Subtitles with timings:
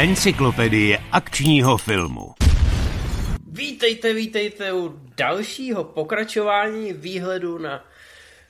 [0.00, 2.34] Encyklopedie akčního filmu.
[3.46, 7.84] Vítejte, vítejte u dalšího pokračování výhledu na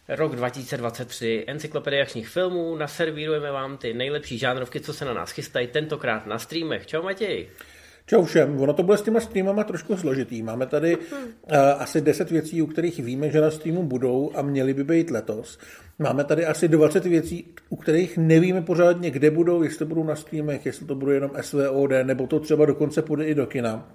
[0.08, 1.44] rok 2023.
[1.46, 2.76] Encyklopedie akčních filmů.
[2.76, 6.86] Naservírujeme vám ty nejlepší žánrovky, co se na nás chystají, tentokrát na streamech.
[6.86, 7.48] Čau Matěj.
[8.10, 10.42] Čau všem, ono to bude s těma streamama trošku složitý.
[10.42, 11.04] Máme tady uh,
[11.78, 15.58] asi 10 věcí, u kterých víme, že na streamu budou a měly by být letos.
[15.98, 20.66] Máme tady asi 20 věcí, u kterých nevíme pořádně, kde budou, jestli budou na streamech,
[20.66, 23.88] jestli to bude jenom SVOD, nebo to třeba dokonce půjde i do kina.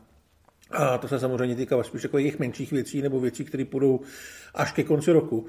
[0.71, 3.99] A to se samozřejmě týká spíš takových menších věcí nebo věcí, které půjdou
[4.53, 5.45] až ke konci roku.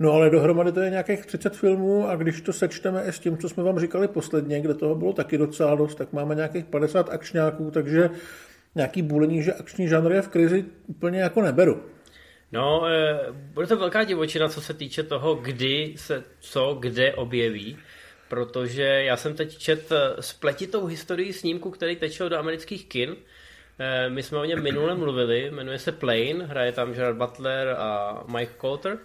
[0.00, 3.38] No ale dohromady to je nějakých 30 filmů a když to sečteme i s tím,
[3.38, 7.10] co jsme vám říkali posledně, kde toho bylo taky docela dost, tak máme nějakých 50
[7.10, 8.10] akčňáků, takže
[8.74, 11.82] nějaký bulení, že akční žánr je v krizi, úplně jako neberu.
[12.52, 17.78] No, e, bude to velká divočina, co se týče toho, kdy se co kde objeví,
[18.28, 23.16] protože já jsem teď čet e, spletitou historii snímku, který tečel do amerických kin.
[23.78, 28.22] E, my jsme o něm minule mluvili, jmenuje se Plane, hraje tam Gerard Butler a
[28.32, 28.98] Mike Coulter.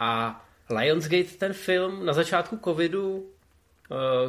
[0.00, 3.30] A Lionsgate ten film na začátku covidu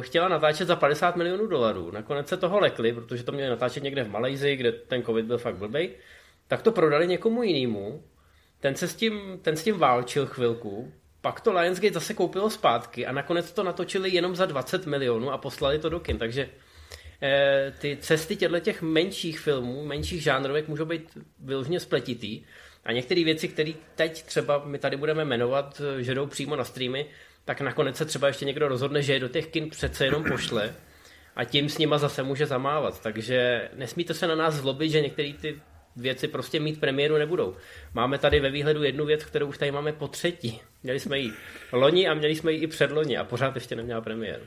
[0.00, 1.90] chtěla natáčet za 50 milionů dolarů.
[1.90, 5.38] Nakonec se toho lekli, protože to měli natáčet někde v Malajzii, kde ten covid byl
[5.38, 5.90] fakt blbej.
[6.48, 8.02] Tak to prodali někomu jinému
[8.60, 13.06] ten se s tím, ten s tím válčil chvilku, pak to Lionsgate zase koupilo zpátky
[13.06, 16.48] a nakonec to natočili jenom za 20 milionů a poslali to do kin, takže
[17.22, 22.44] eh, ty cesty těchto těch menších filmů, menších žánrovek můžou být vyloženě spletitý
[22.84, 26.64] a některé věci, které teď třeba my tady budeme jmenovat, eh, že jdou přímo na
[26.64, 27.06] streamy,
[27.44, 30.74] tak nakonec se třeba ještě někdo rozhodne, že je do těch kin přece jenom pošle
[31.36, 33.02] a tím s nima zase může zamávat.
[33.02, 35.60] Takže nesmíte se na nás zlobit, že některé ty
[35.96, 37.56] věci prostě mít premiéru nebudou.
[37.94, 40.60] Máme tady ve výhledu jednu věc, kterou už tady máme po třetí.
[40.82, 41.32] Měli jsme ji
[41.72, 44.42] loni a měli jsme ji i předloni a pořád ještě neměla premiéru.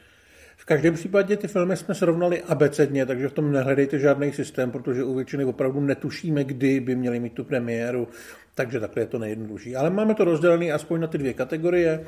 [0.63, 5.03] V každém případě ty filmy jsme srovnali abecedně, takže v tom nehledejte žádný systém, protože
[5.03, 8.07] u většiny opravdu netušíme, kdy by měli mít tu premiéru,
[8.55, 9.75] takže takhle je to nejjednodušší.
[9.75, 12.05] Ale máme to rozdělené aspoň na ty dvě kategorie.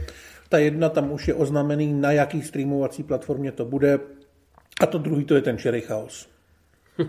[0.50, 4.00] Ta jedna tam už je oznámený, na jaký streamovací platformě to bude,
[4.82, 6.28] a to druhý to je ten Cherry House.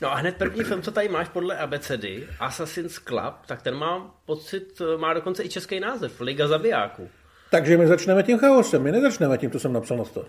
[0.00, 4.14] No a hned první film, co tady máš podle abecedy, Assassin's Club, tak ten má
[4.26, 7.08] pocit, má dokonce i český název, Liga zabijáků.
[7.50, 10.26] Takže my začneme tím chaosem, my nezačneme tím, co jsem napsal na to.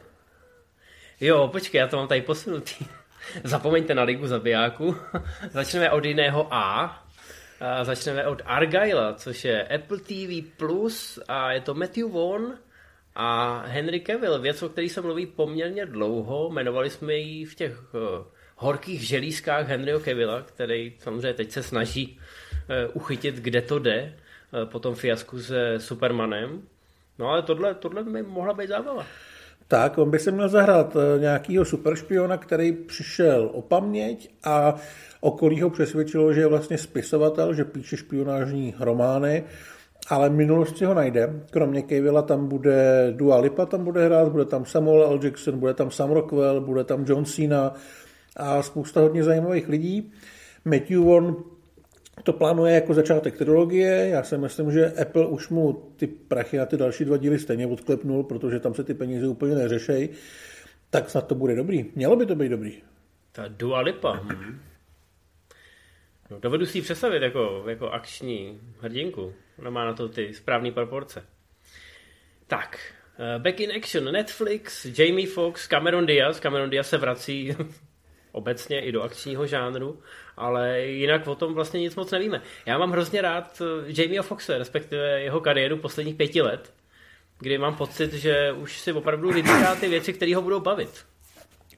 [1.22, 2.86] Jo, počkej, já to mám tady posunutý.
[3.44, 4.96] Zapomeňte na Ligu zabijáků.
[5.52, 7.04] začneme od jiného A.
[7.60, 7.84] a.
[7.84, 12.54] Začneme od Argyla, což je Apple TV Plus a je to Matthew Vaughn
[13.16, 16.50] a Henry Cavill, věc, o který se mluví poměrně dlouho.
[16.50, 18.24] Jmenovali jsme ji v těch eh,
[18.56, 22.20] horkých želízkách Henryho Kevilla, který samozřejmě teď se snaží
[22.70, 24.16] eh, uchytit, kde to jde,
[24.64, 26.62] eh, po tom fiasku se Supermanem.
[27.20, 29.06] No ale tohle, tohle by mohla být zábava.
[29.72, 34.76] Tak, on by se měl zahrát eh, nějakýho superšpiona, který přišel o paměť a
[35.22, 39.44] okolí ho přesvědčilo, že je vlastně spisovatel, že píše špionážní romány,
[40.10, 41.44] ale minulosti ho najde.
[41.52, 45.20] Kromě Kevilla tam bude Dua Lipa, tam bude hrát, bude tam Samuel L.
[45.24, 47.74] Jackson, bude tam Sam Rockwell, bude tam John Cena,
[48.36, 50.12] a spousta hodně zajímavých lidí.
[50.66, 51.36] Matthew Vaughn
[52.24, 54.10] to plánuje jako začátek trilogie.
[54.10, 57.68] Já si myslím, že Apple už mu ty prachy na ty další dva díly stejně
[57.68, 60.10] odklepnul, protože tam se ty peníze úplně neřešejí.
[60.90, 61.86] Tak snad to bude dobrý.
[61.96, 62.82] Mělo by to být dobrý.
[63.32, 64.14] Ta Dua Lipa.
[64.14, 64.60] Hm.
[66.32, 69.34] No, dovedu si ji představit jako, jako akční hrdinku.
[69.60, 71.26] Ona má na to ty správné proporce.
[72.48, 76.40] Tak, uh, Back in Action, Netflix, Jamie Foxx, Cameron Diaz.
[76.40, 77.56] Cameron Diaz se vrací
[78.32, 80.00] obecně i do akčního žánru,
[80.40, 82.42] ale jinak o tom vlastně nic moc nevíme.
[82.66, 86.74] Já mám hrozně rád eh, Jamieho Foxe, respektive jeho kariéru posledních pěti let,
[87.40, 90.90] kdy mám pocit, že už si opravdu vybírá ty věci, které ho budou bavit.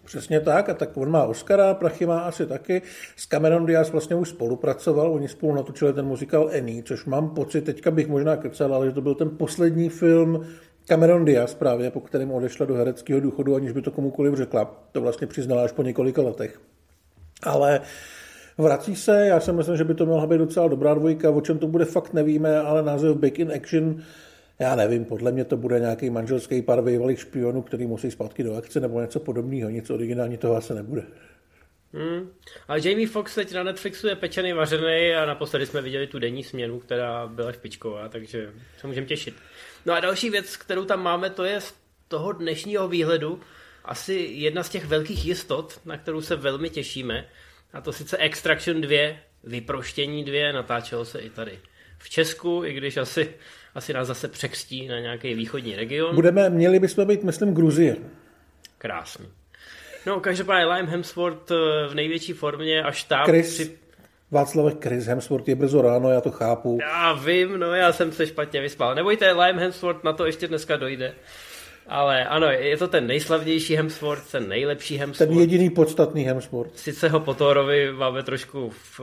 [0.05, 2.81] Přesně tak, a tak on má Oscara, prachy má asi taky.
[3.15, 7.61] S Cameron Diaz vlastně už spolupracoval, oni spolu natočili ten muzikál Annie, což mám pocit,
[7.61, 10.45] teďka bych možná kecal, ale že to byl ten poslední film
[10.87, 14.83] Cameron Diaz právě, po kterém odešla do hereckého důchodu, aniž by to komukoliv řekla.
[14.91, 16.59] To vlastně přiznala až po několika letech.
[17.43, 17.81] Ale
[18.61, 21.59] vrací se, já si myslím, že by to mohla být docela dobrá dvojka, o čem
[21.59, 24.03] to bude fakt nevíme, ale název Back in Action,
[24.59, 28.55] já nevím, podle mě to bude nějaký manželský pár bývalých špionů, který musí zpátky do
[28.55, 31.03] akce nebo něco podobného, nic originální toho asi nebude.
[31.93, 32.29] Hmm.
[32.67, 36.43] A Jamie Foxx teď na Netflixu je pečený, vařený a naposledy jsme viděli tu denní
[36.43, 39.35] směnu, která byla špičková, takže se můžeme těšit.
[39.85, 41.73] No a další věc, kterou tam máme, to je z
[42.07, 43.39] toho dnešního výhledu
[43.85, 47.25] asi jedna z těch velkých jistot, na kterou se velmi těšíme,
[47.73, 51.59] a to sice Extraction 2, Vyproštění 2, natáčelo se i tady
[51.97, 53.29] v Česku, i když asi,
[53.75, 56.15] asi nás zase překřtí na nějaký východní region.
[56.15, 57.95] Budeme, měli bychom být, myslím, Gruzie.
[58.77, 59.27] Krásný.
[60.05, 61.55] No, každopádně Lime Hemsworth eh,
[61.87, 63.25] v největší formě a štáb...
[63.25, 63.77] Chris, při...
[64.31, 66.77] Václav Chris Hemsworth je brzo ráno, já to chápu.
[66.81, 68.95] Já vím, no já jsem se špatně vyspal.
[68.95, 71.13] Nebojte, Lime Hemsworth na to ještě dneska dojde.
[71.87, 75.29] Ale ano, je to ten nejslavnější Hemsworth, ten nejlepší Hemsworth.
[75.29, 76.77] Ten jediný podstatný Hemsworth.
[76.77, 79.01] Sice ho po Thorovi máme trošku v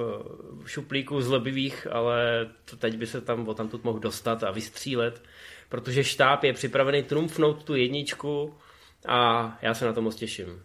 [0.66, 5.22] šuplíku zlobivých, ale to teď by se tam o tamtud mohl dostat a vystřílet,
[5.68, 8.54] protože štáb je připravený trumfnout tu jedničku
[9.06, 10.62] a já se na to moc těším.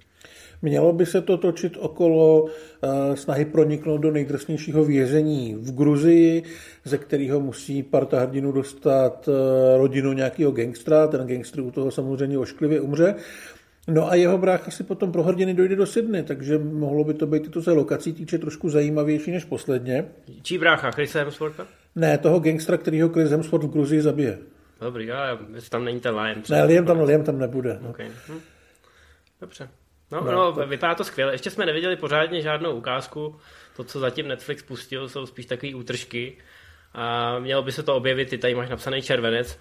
[0.63, 2.49] Mělo by se to točit okolo uh,
[3.15, 6.43] snahy proniknout do nejdrsnějšího vězení v Gruzii,
[6.83, 9.33] ze kterého musí parta hrdinů dostat uh,
[9.77, 11.07] rodinu nějakého gangstra.
[11.07, 13.15] Ten gangster u toho samozřejmě ošklivě umře.
[13.87, 17.27] No a jeho brácha si potom pro hrdiny dojde do Sydney, takže mohlo by to
[17.27, 20.05] být, to se lokací týče, trošku zajímavější než posledně.
[20.41, 20.91] Čí brácha?
[20.91, 21.67] Chris Hemswortha?
[21.95, 24.37] Ne, toho gangstra, kterýho Chris Hemsworth v Gruzii zabije.
[24.81, 25.39] Dobrý, já,
[25.69, 26.43] tam není ten Liam.
[26.49, 27.79] Ne, Liam tam, Liam tam nebude.
[27.81, 27.89] No.
[27.89, 28.07] Okay.
[28.29, 28.39] Hm.
[29.41, 29.69] Dobře.
[30.13, 30.67] No, no, no to...
[30.67, 31.33] vypadá to skvěle.
[31.33, 33.35] Ještě jsme neviděli pořádně žádnou ukázku.
[33.75, 36.37] To, co zatím Netflix pustil, jsou spíš takové útržky.
[36.93, 39.59] A mělo by se to objevit, ty tady máš napsaný červenec.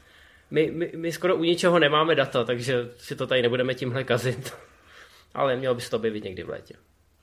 [0.51, 4.53] My, my, my skoro u ničeho nemáme data, takže si to tady nebudeme tímhle kazit.
[5.35, 6.75] Ale mělo by se to objevit někdy v létě.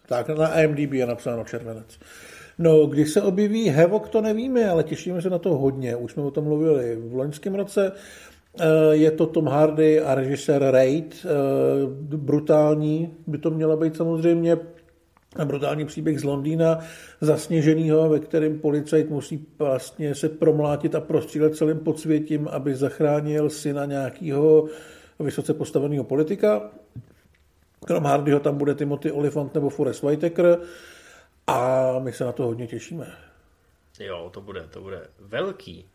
[0.06, 2.00] Tak na IMDb je napsáno červenec.
[2.58, 5.96] No, když se objeví Hevok, to nevíme, ale těšíme se na to hodně.
[5.96, 7.92] Už jsme o tom mluvili v loňském roce.
[8.60, 11.26] Eh, je to Tom Hardy a režisér Raid.
[11.26, 11.28] Eh,
[12.18, 14.58] brutální by to měla být samozřejmě
[15.46, 16.80] brutální příběh z Londýna,
[17.22, 23.86] zasněženýho, ve kterém policajt musí vlastně se promlátit a prostřílet celým podsvětím, aby zachránil syna
[23.86, 24.66] nějakého
[25.20, 26.72] vysoce postaveného politika.
[27.86, 30.60] Krom Hardyho tam bude Timothy Olyphant nebo Forrest Whitaker
[31.48, 33.12] a my se na to hodně těšíme.
[34.00, 35.86] Jo, to bude, to bude velký.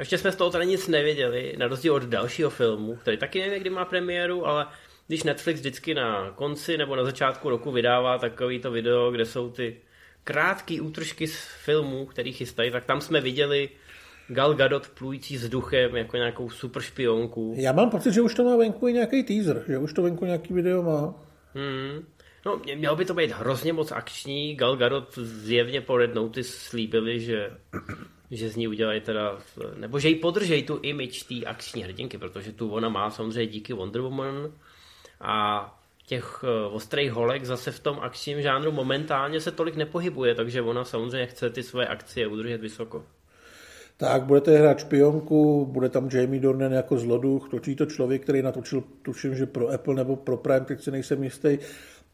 [0.00, 3.60] Ještě jsme z toho tady nic nevěděli, na rozdíl od dalšího filmu, který taky nevím,
[3.60, 4.66] kdy má premiéru, ale
[5.06, 9.76] když Netflix vždycky na konci nebo na začátku roku vydává takovýto video, kde jsou ty
[10.24, 13.68] krátké útržky z filmů, který chystají, tak tam jsme viděli
[14.28, 17.54] Gal Gadot plující vzduchem jako nějakou super špionku.
[17.56, 20.24] Já mám pocit, že už to má venku i nějaký teaser, že už to venku
[20.24, 21.14] nějaký video má.
[21.54, 22.06] Hmm.
[22.46, 24.56] No, mělo by to být hrozně moc akční.
[24.56, 27.50] Gal Gadot zjevně po Red Notice slíbili, že
[28.30, 29.38] že z ní udělají teda,
[29.76, 33.72] nebo že jí podržejí tu image té akční hrdinky, protože tu ona má samozřejmě díky
[33.72, 34.52] Wonder Woman
[35.20, 35.66] a
[36.06, 40.84] těch eh, ostrých holek zase v tom akčním žánru momentálně se tolik nepohybuje, takže ona
[40.84, 43.04] samozřejmě chce ty svoje akcie udržet vysoko.
[43.96, 48.82] Tak, budete hrát špionku, bude tam Jamie Dornan jako zloduch, točí to člověk, který natočil,
[49.02, 51.58] tuším, že pro Apple nebo pro Prime, teď si nejsem jistý,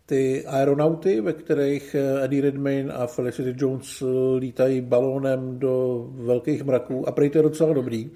[0.07, 4.07] ty aeronauty, ve kterých eh, Eddie Redmayne a Felicity Jones eh,
[4.39, 8.11] lítají balónem do velkých mraků a prý to je docela dobrý.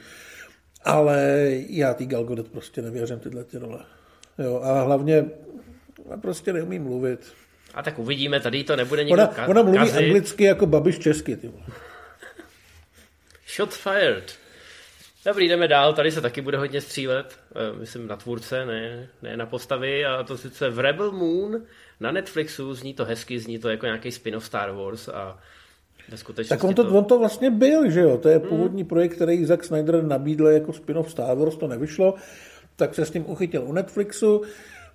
[0.85, 3.85] Ale já tý Gal Gadot prostě nevěřím tyhle ty role.
[4.39, 5.25] Jo, a hlavně
[6.11, 7.33] já prostě neumím mluvit.
[7.75, 9.97] A tak uvidíme, tady to nebude nikdo ona, ona mluví kazit.
[9.97, 11.37] anglicky jako babiš česky.
[11.37, 11.53] Ty
[13.57, 14.35] Shot fired.
[15.25, 19.37] Dobrý, jdeme dál, tady se taky bude hodně střílet, eh, myslím na tvůrce, ne, ne
[19.37, 21.63] na postavy, a to sice v Rebel Moon
[22.01, 25.39] na Netflixu, zní to hezky, zní to jako nějaký spin-off Star Wars a
[26.49, 26.91] tak on to, to...
[26.91, 28.49] on to vlastně byl, že jo, to je hmm.
[28.49, 32.15] původní projekt, který Zack Snyder nabídl jako spin-off Star Wars, to nevyšlo,
[32.77, 34.43] tak se s tím uchytil u Netflixu,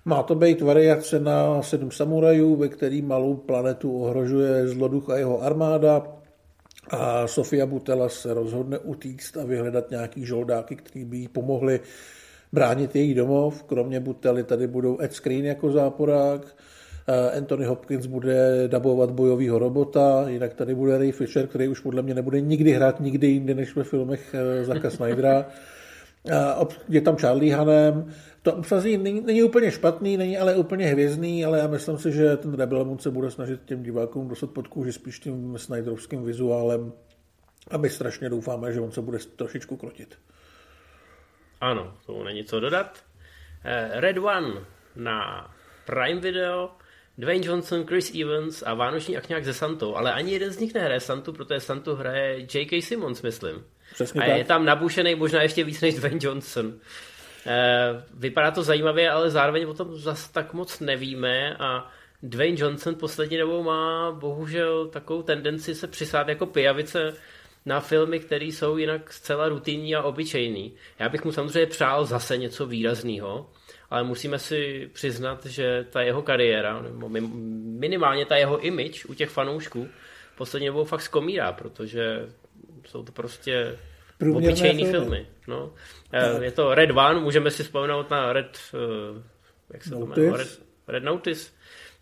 [0.04, 5.42] má to být variace na sedm samurajů, ve který malou planetu ohrožuje zloduch a jeho
[5.42, 6.02] armáda,
[6.90, 11.80] a Sofia Butela se rozhodne utíct a vyhledat nějaký žoldáky, kteří by jí pomohli
[12.52, 13.62] bránit její domov.
[13.62, 16.56] Kromě Butely tady budou Ed Screen jako záporák,
[17.36, 22.14] Anthony Hopkins bude dabovat bojového robota, jinak tady bude Ray Fisher, který už podle mě
[22.14, 25.46] nebude nikdy hrát nikdy jinde než ve filmech eh, Zaka Snydera.
[26.88, 28.10] Je tam Charlie Hanem,
[28.46, 32.36] to obsazení není, není úplně špatný, není ale úplně hvězdný, ale já myslím si, že
[32.36, 36.92] ten Rebel Moon se bude snažit těm divákům dostat pod kůži spíš tím Snyderovským vizuálem
[37.70, 40.18] a my strašně doufáme, že on se bude trošičku krotit.
[41.60, 43.04] Ano, to není co dodat.
[43.64, 44.54] Eh, Red One
[44.96, 45.50] na
[45.86, 46.70] Prime Video,
[47.18, 51.00] Dwayne Johnson, Chris Evans a Vánoční akňák ze Santou, ale ani jeden z nich nehraje
[51.00, 52.82] Santu, protože Santu hraje J.K.
[52.82, 53.64] Simmons, myslím.
[53.94, 54.38] Přesně a tak.
[54.38, 56.74] je tam nabušený možná ještě víc než Dwayne Johnson.
[57.46, 61.90] Eh, vypadá to zajímavě, ale zároveň o tom zas tak moc nevíme a
[62.22, 67.14] Dwayne Johnson poslední dobou má bohužel takovou tendenci se přisát jako pijavice
[67.66, 70.72] na filmy, které jsou jinak zcela rutinní a obyčejný.
[70.98, 73.50] Já bych mu samozřejmě přál zase něco výrazného,
[73.90, 77.08] ale musíme si přiznat, že ta jeho kariéra, nebo
[77.78, 79.88] minimálně ta jeho image u těch fanoušků
[80.36, 82.28] poslední dobou fakt zkomírá, protože
[82.86, 83.78] jsou to prostě
[84.20, 84.90] obyčejný filmy.
[84.90, 85.26] filmy.
[85.48, 85.72] No.
[86.12, 89.22] Eh, je to Red One, můžeme si vzpomenout na Red, eh,
[89.72, 90.36] jak se to jmenuje?
[90.36, 91.50] Red, Red Notice.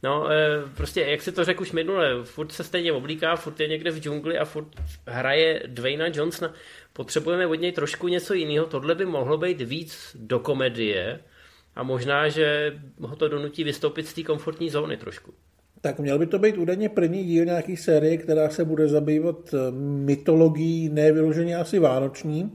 [0.02, 3.68] No, eh, prostě, jak si to řekl už minule, furt se stejně oblíká, furt je
[3.68, 4.68] někde v džungli a furt
[5.06, 6.54] hraje Dwayna Johnsona.
[6.92, 8.66] Potřebujeme od něj trošku něco jiného.
[8.66, 11.20] Tohle by mohlo být víc do komedie
[11.76, 15.34] a možná, že ho to donutí vystoupit z té komfortní zóny trošku.
[15.84, 19.70] Tak měl by to být údajně první díl nějaký série, která se bude zabývat eh,
[19.80, 22.52] mytologií, ne vyloženě asi vánoční.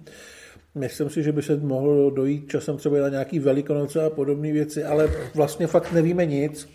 [0.76, 4.84] Myslím si, že by se mohlo dojít časem třeba na nějaký velikonoce a podobné věci,
[4.84, 6.70] ale vlastně fakt nevíme nic.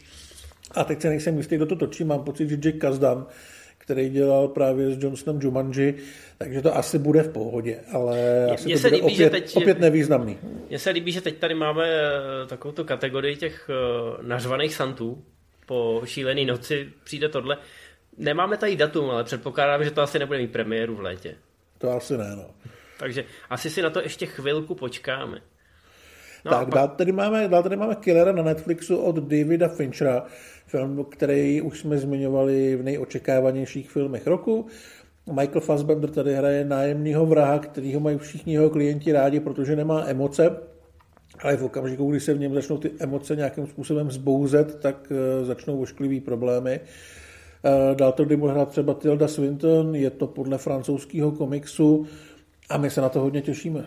[0.74, 2.04] A teď se nejsem jistý, kdo to točí.
[2.04, 3.26] Mám pocit, že Jack Kazdan,
[3.78, 5.96] který dělal právě s Johnsonem Jumanji,
[6.38, 9.30] takže to asi bude v pohodě, ale asi Mně to se bude líbí, opět, že
[9.30, 10.38] teď- opět nevýznamný.
[10.68, 15.24] Mně se líbí, že teď tady máme eh, takovou kategorii těch eh, nařvaných santů.
[15.66, 17.58] Po šílený noci přijde tohle.
[18.18, 21.36] Nemáme tady datum, ale předpokládám, že to asi nebude mít premiéru v létě.
[21.78, 22.50] To asi ne, no.
[22.98, 25.40] Takže asi si na to ještě chvilku počkáme.
[26.44, 30.24] No, tak, pak, dál tady, máme, dál tady máme Killera na Netflixu od Davida Finchera,
[30.66, 34.66] film, který už jsme zmiňovali v nejočekávanějších filmech roku.
[35.32, 40.56] Michael Fassbender tady hraje nájemného vraha, kterýho mají všichni jeho klienti rádi, protože nemá emoce,
[41.42, 45.44] ale v okamžiku, kdy se v něm začnou ty emoce nějakým způsobem zbouzet, tak eh,
[45.44, 46.80] začnou ošklivý problémy.
[47.64, 52.06] Eh, Dál to kdy hrát třeba Tilda Swinton, je to podle francouzského komiksu
[52.68, 53.86] a my se na to hodně těšíme.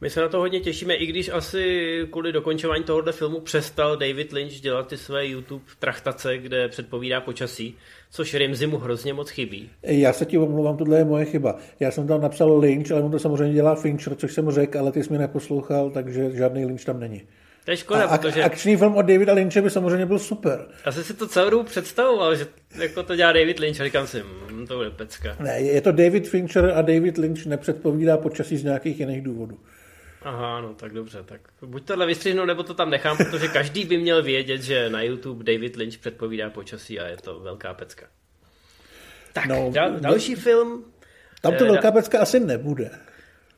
[0.00, 4.32] my se na to hodně těšíme, i když asi kvůli dokončování tohohle filmu přestal David
[4.32, 7.76] Lynch dělat ty své YouTube trachtace, kde předpovídá počasí,
[8.10, 9.70] což Rimzi mu hrozně moc chybí.
[9.82, 11.56] Já se ti omlouvám, tohle je moje chyba.
[11.80, 14.92] Já jsem tam napsal Lynch, ale on to samozřejmě dělá Fincher, což jsem řekl, ale
[14.92, 17.22] ty jsi mě neposlouchal, takže žádný Lynch tam není.
[17.64, 18.44] To je škoda, A, protože...
[18.44, 20.66] akční film od Davida Lynche by samozřejmě byl super.
[20.86, 22.46] Já jsem si to celou dobu představoval, že
[22.82, 25.36] jako to dělá David Lynch a říkám si, hm, to bude pecka.
[25.40, 29.58] Ne, je to David Fincher a David Lynch nepředpovídá počasí z nějakých jiných důvodů.
[30.22, 33.98] Aha, no tak dobře, tak buď tohle vystřihnu, nebo to tam nechám, protože každý by
[33.98, 38.06] měl vědět, že na YouTube David Lynch předpovídá počasí a je to velká pecka.
[39.32, 40.84] Tak, No, no, dal, no- další film,
[41.42, 42.90] Tam to Eh, velká pecka asi nebude.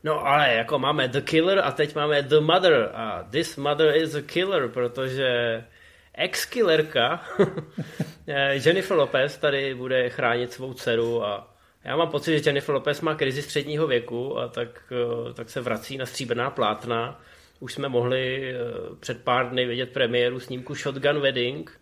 [0.04, 4.14] no ale jako máme The Killer a teď máme The Mother a This Mother is
[4.14, 5.28] a Killer, protože
[6.14, 7.24] ex-killerka
[8.26, 11.51] eh, Jennifer Lopez tady bude chránit svou dceru a
[11.84, 15.60] já mám pocit, že Jennifer Lopez má krizi středního věku a tak, eh, tak se
[15.60, 17.20] vrací na stříbrná plátna.
[17.60, 18.56] Už jsme mohli eh,
[19.00, 21.80] před pár dny vidět premiéru snímku Shotgun Wedding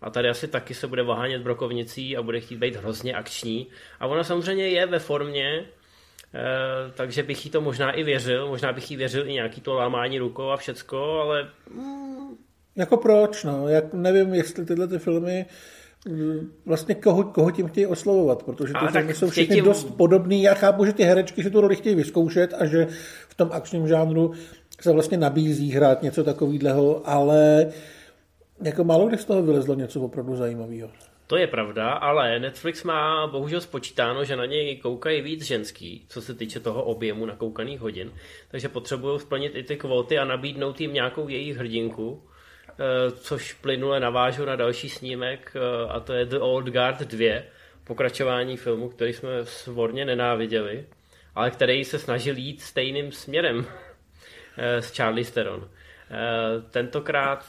[0.00, 3.66] a tady asi taky se bude vahánět brokovnicí a bude chtít být hrozně akční.
[4.00, 5.64] A ona samozřejmě je ve formě,
[6.34, 9.74] eh, takže bych jí to možná i věřil, možná bych jí věřil i nějaký to
[9.74, 11.50] lámání rukou a všecko, ale
[12.76, 13.68] Jako proč, no?
[13.68, 15.81] Jak, nevím, jestli tyhle ty filmy mm,
[16.66, 20.42] vlastně koho, koho tím chtějí oslovovat, protože ty filmy jsou všechny tím- dost podobný.
[20.42, 22.86] Já chápu, že ty herečky si tu roli chtějí vyzkoušet a že
[23.28, 24.32] v tom akčním žánru
[24.80, 27.72] se vlastně nabízí hrát něco takového, ale
[28.62, 30.88] jako málo kdy z toho vylezlo něco opravdu zajímavého.
[31.26, 36.22] To je pravda, ale Netflix má bohužel spočítáno, že na něj koukají víc ženský, co
[36.22, 38.12] se týče toho objemu nakoukaných hodin,
[38.50, 42.22] takže potřebují splnit i ty kvóty a nabídnout jim nějakou jejich hrdinku,
[43.20, 47.42] což plynule navážu na další snímek eh, a to je The Old Guard 2,
[47.84, 50.84] pokračování filmu, který jsme svorně nenáviděli,
[51.34, 53.66] ale který se snažil jít stejným směrem
[54.58, 55.68] eh, s Charlie Theron.
[56.10, 57.44] Eh, Tentokrát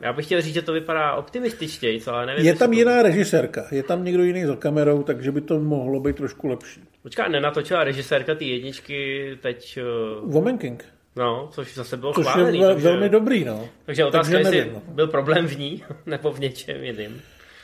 [0.00, 2.46] já bych chtěl říct, že to vypadá optimističtěji, ale nevím.
[2.46, 6.00] Je tam to- jiná režisérka, je tam někdo jiný za kamerou, takže by to mohlo
[6.00, 6.80] být trošku lepší.
[7.02, 9.78] Počká, nenatočila režisérka ty jedničky teď,
[10.22, 10.84] Woman King,
[11.16, 12.60] no, což zase bylo což je chválený.
[12.60, 13.68] vel, takže, velmi dobrý, no.
[13.86, 14.82] takže otázka, takže jestli nevím, no.
[14.94, 17.22] byl problém v ní, nebo v něčem jiným.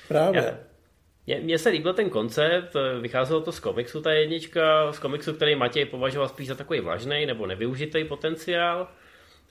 [0.08, 0.42] Právě.
[0.42, 0.54] Já-
[1.26, 5.54] Mně, mně se líbil ten koncept, vycházelo to z komiksu, ta jednička, z komiksu, který
[5.54, 8.88] Matěj považoval spíš za takový vlažný nebo nevyužitý potenciál,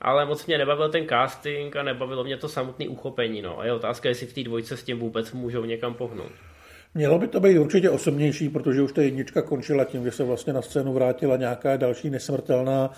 [0.01, 3.41] ale moc mě nebavil ten casting a nebavilo mě to samotné uchopení.
[3.41, 3.59] No.
[3.59, 6.31] A je otázka, jestli v té dvojce s tím vůbec můžou někam pohnout.
[6.93, 10.53] Mělo by to být určitě osobnější, protože už ta jednička končila tím, že se vlastně
[10.53, 12.91] na scénu vrátila nějaká další nesmrtelná,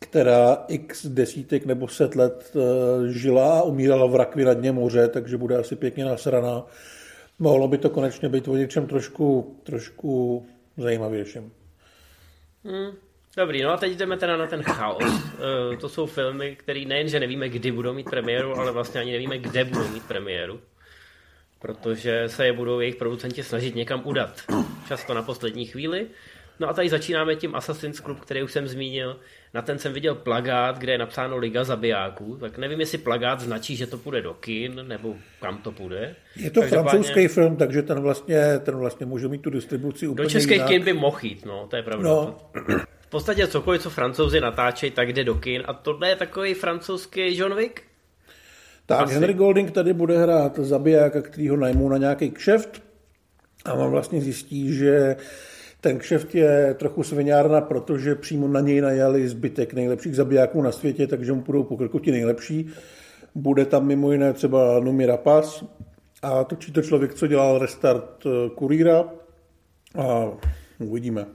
[0.00, 5.08] která x desítek nebo set let eh, žila a umírala v rakvi na dně moře,
[5.08, 6.64] takže bude asi pěkně nasraná.
[7.38, 11.52] Mohlo by to konečně být o něčem trošku, trošku zajímavějším.
[13.36, 15.02] Dobrý, no a teď jdeme teda na ten chaos.
[15.72, 19.38] Eh, To jsou filmy, které nejenže nevíme, kdy budou mít premiéru, ale vlastně ani nevíme,
[19.38, 20.60] kde budou mít premiéru.
[21.58, 24.40] Protože se je budou jejich producenti snažit někam udat.
[24.88, 26.06] Často na poslední chvíli.
[26.60, 29.20] No a tady začínáme tím Assassin's Club, který už jsem zmínil.
[29.54, 32.36] Na ten jsem viděl plagát, kde je napsáno Liga zabijáků.
[32.36, 36.16] Tak nevím, jestli plagát značí, že to půjde do kin, nebo kam to půjde.
[36.36, 40.24] Je to Každopádně francouzský film, takže ten vlastně, ten vlastně může mít tu distribuci úplně
[40.24, 42.08] Do českých kin by mohl jít, no, to je pravda.
[42.08, 42.36] No.
[43.00, 45.62] V podstatě cokoliv, co francouzi natáčejí, tak jde do kin.
[45.66, 47.82] A tohle je takový francouzský John Wick?
[48.86, 49.14] Tak, Asi.
[49.14, 52.82] Henry Golding tady bude hrát zabijáka, který ho najmou na nějaký kšeft
[53.64, 55.16] a on vlastně zjistí, že
[55.80, 61.06] ten kšeft je trochu sviňárna, protože přímo na něj najali zbytek nejlepších zabijáků na světě,
[61.06, 62.70] takže mu budou po krku ti nejlepší.
[63.34, 65.64] Bude tam mimo jiné třeba Numi Rapaz
[66.22, 69.04] a točí to člověk, co dělal restart eh, Kurýra
[69.98, 70.30] a
[70.78, 71.26] uvidíme.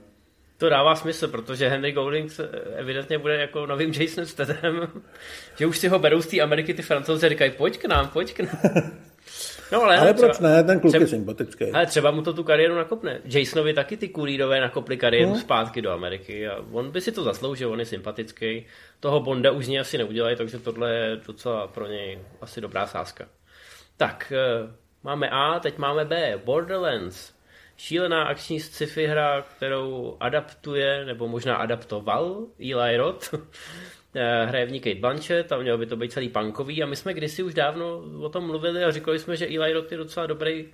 [0.58, 4.88] To dává smysl, protože Henry Golding se evidentně bude jako novým Jasonem Stathamem,
[5.58, 8.08] že už si ho berou z té Ameriky ty francouzi a říkají, pojď k nám,
[8.08, 8.82] pojď k nám.
[9.72, 11.64] No ale, Ale třeba, proč ne, ten kluk třeba- je sympatický.
[11.72, 13.20] ale třeba mu to tu kariéru nakopne.
[13.24, 15.38] Jasonovi taky ty kurírové nakopli kariéru No.
[15.38, 18.66] zpátky do Ameriky a on by si to zasloužil, on je sympatický.
[19.00, 22.86] Toho Bonda už z něj asi neudělají, takže tohle je docela pro něj asi dobrá
[22.86, 23.24] sázka.
[23.96, 27.32] Tak, eh, máme A, teď máme B, Borderlands.
[27.76, 33.34] Šílená akční sci-fi hra, kterou adaptuje, nebo možná adaptoval Eli Roth.
[34.16, 36.96] Eh, Hraje v ní Kate Blanchett a mělo by to být celý punkový a my
[36.96, 40.26] jsme kdysi už dávno o tom mluvili a říkali jsme, že Eli Roth je docela
[40.26, 40.66] dobrý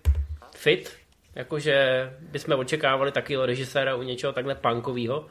[0.57, 0.91] fit,
[1.35, 5.27] jakože bychom očekávali takového režiséra u něčeho takhle punkového,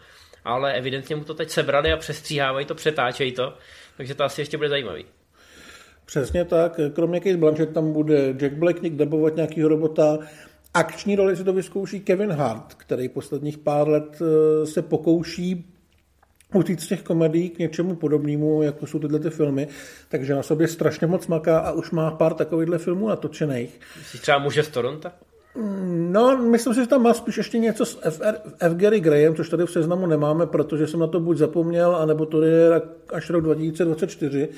[0.46, 3.54] ale evidentně mu to teď sebrali a přestříhávají to, přetáčejí to,
[3.98, 5.06] takže to asi ještě bude zajímavý.
[6.06, 6.80] Přesně tak.
[6.96, 10.18] Kromě Kate Blanchett tam bude Jack Blacknick dabovat nějakýho robota.
[10.74, 15.79] Akční roli si to vyzkouší Kevin Hart, který posledních pár let eh, se pokouší
[16.54, 19.68] utíct z těch komedií k něčemu podobnému, jako jsou tyhle ty filmy,
[20.10, 23.80] takže na sobě strašně moc maká a už má pár takovýchhle filmů natočených.
[24.04, 25.10] Jsi třeba muže z Toronto?
[26.12, 28.74] No, myslím si, že tam má spíš ještě něco s FR, F.
[28.74, 32.42] Gary Graham, což tady v seznamu nemáme, protože jsem na to buď zapomněl, anebo to
[32.42, 32.82] je
[33.14, 34.50] až rok 2024.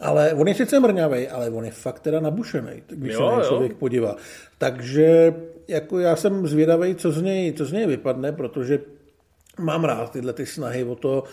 [0.00, 3.42] Ale on je sice mrňavej, ale on je fakt teda nabušený, když Jo, se na
[3.44, 4.16] člověk podívá.
[4.58, 5.34] Takže
[5.68, 8.78] jako já jsem zvědavý, co z něj, co z něj vypadne, protože
[9.58, 11.24] mám rád tyhle ty snahy o to,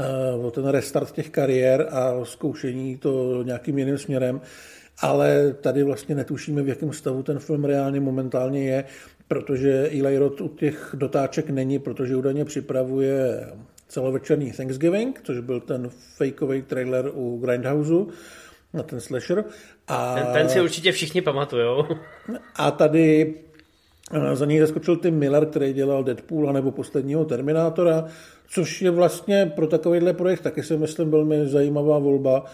[0.00, 4.40] eh, o ten restart těch kariér a zkoušení to nějakým jiným směrem,
[5.00, 8.84] ale tady vlastně netušíme, v jakém stavu ten film reálně momentálně je,
[9.28, 13.46] protože Eli Roth u těch dotáček není, protože údajně připravuje
[13.88, 18.08] celovečerní Thanksgiving, což byl ten fakeový trailer u Grindhouseu
[18.74, 19.44] na ten slasher.
[19.88, 20.14] A...
[20.14, 21.86] Ten, ten si určitě všichni pamatujou.
[22.56, 23.34] A tady
[24.32, 28.04] za něj zaskočil Tim Miller, který dělal Deadpool nebo posledního Terminátora,
[28.48, 32.44] což je vlastně pro takovýhle projekt taky si myslím velmi zajímavá volba,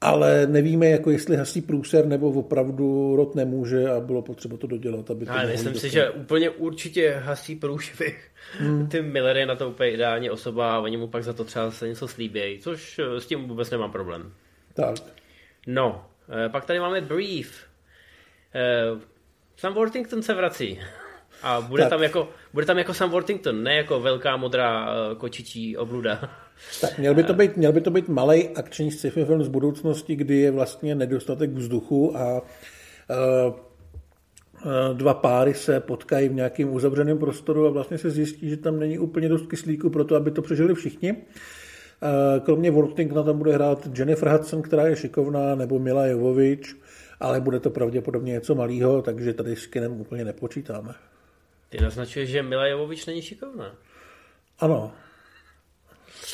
[0.00, 5.10] ale nevíme, jako jestli hasí průser nebo opravdu rod nemůže a bylo potřeba to dodělat,
[5.10, 8.30] aby to Ale myslím si, že úplně určitě hasí průšvih.
[8.58, 8.86] Hmm.
[8.90, 11.70] Tim Miller je na to úplně ideální osoba a oni mu pak za to třeba
[11.70, 14.32] se něco slíbějí, což eh, s tím vůbec nemám problém.
[14.74, 14.94] Tak.
[15.66, 16.04] No,
[16.46, 17.66] eh, pak tady máme Brief.
[19.62, 20.80] Eh, Sam Worthington se vrací.
[21.42, 21.90] A bude Tak.
[21.90, 26.30] tam, jako, bude tam jako Sam Worthington, ne jako velká modrá eh, kočičí obluda.
[26.80, 30.16] Tak měl by to být, měl by to být malý akční sci-fi film z budoucnosti,
[30.16, 32.42] kdy je vlastně nedostatek vzduchu a
[33.10, 33.14] eh,
[34.66, 38.78] eh, dva páry se potkají v nějakém uzavřeném prostoru a vlastně se zjistí, že tam
[38.78, 41.16] není úplně dost kyslíku pro to, aby to přežili všichni.
[42.02, 46.76] Eh, Kromě Worthingtona tam bude hrát Jennifer Hudson, která je šikovná, nebo Mila Jovovič,
[47.22, 50.94] ale bude to pravděpodobně něco malého, takže tady s kinem úplně nepočítáme.
[51.68, 53.74] Ty naznačuješ, že Mila Jovovič není šikovná.
[54.58, 54.92] Ano.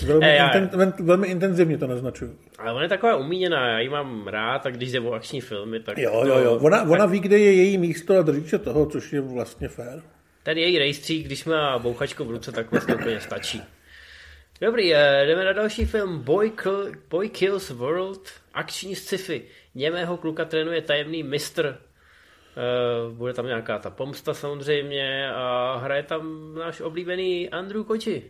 [0.06, 2.38] Velmi, Eh, já- inten, vel- velmi intenzivně to naznačuju.
[2.58, 5.80] Ale ona je taková umíněná, já ji mám rád a když jde o akční filmy,
[5.80, 6.58] tak Jo, jo, jo.
[6.62, 9.68] Ona, tak ona ví, kde je její místo a drží se toho, což je vlastně
[9.68, 10.02] fér.
[10.42, 13.62] ten její rejstřík, když má bouchačku v ruce, tak vlastně úplně stačí.
[14.60, 19.42] Dobrý, eh, jdeme na další film Boy, Kill, Boy Kills World, akční sci-fi.
[19.78, 21.66] Němého kluka trénuje tajemný mistr.
[21.66, 28.22] Eh, Bude tam nějaká ta pomsta samozřejmě a hraje tam náš oblíbený Andrew Koči.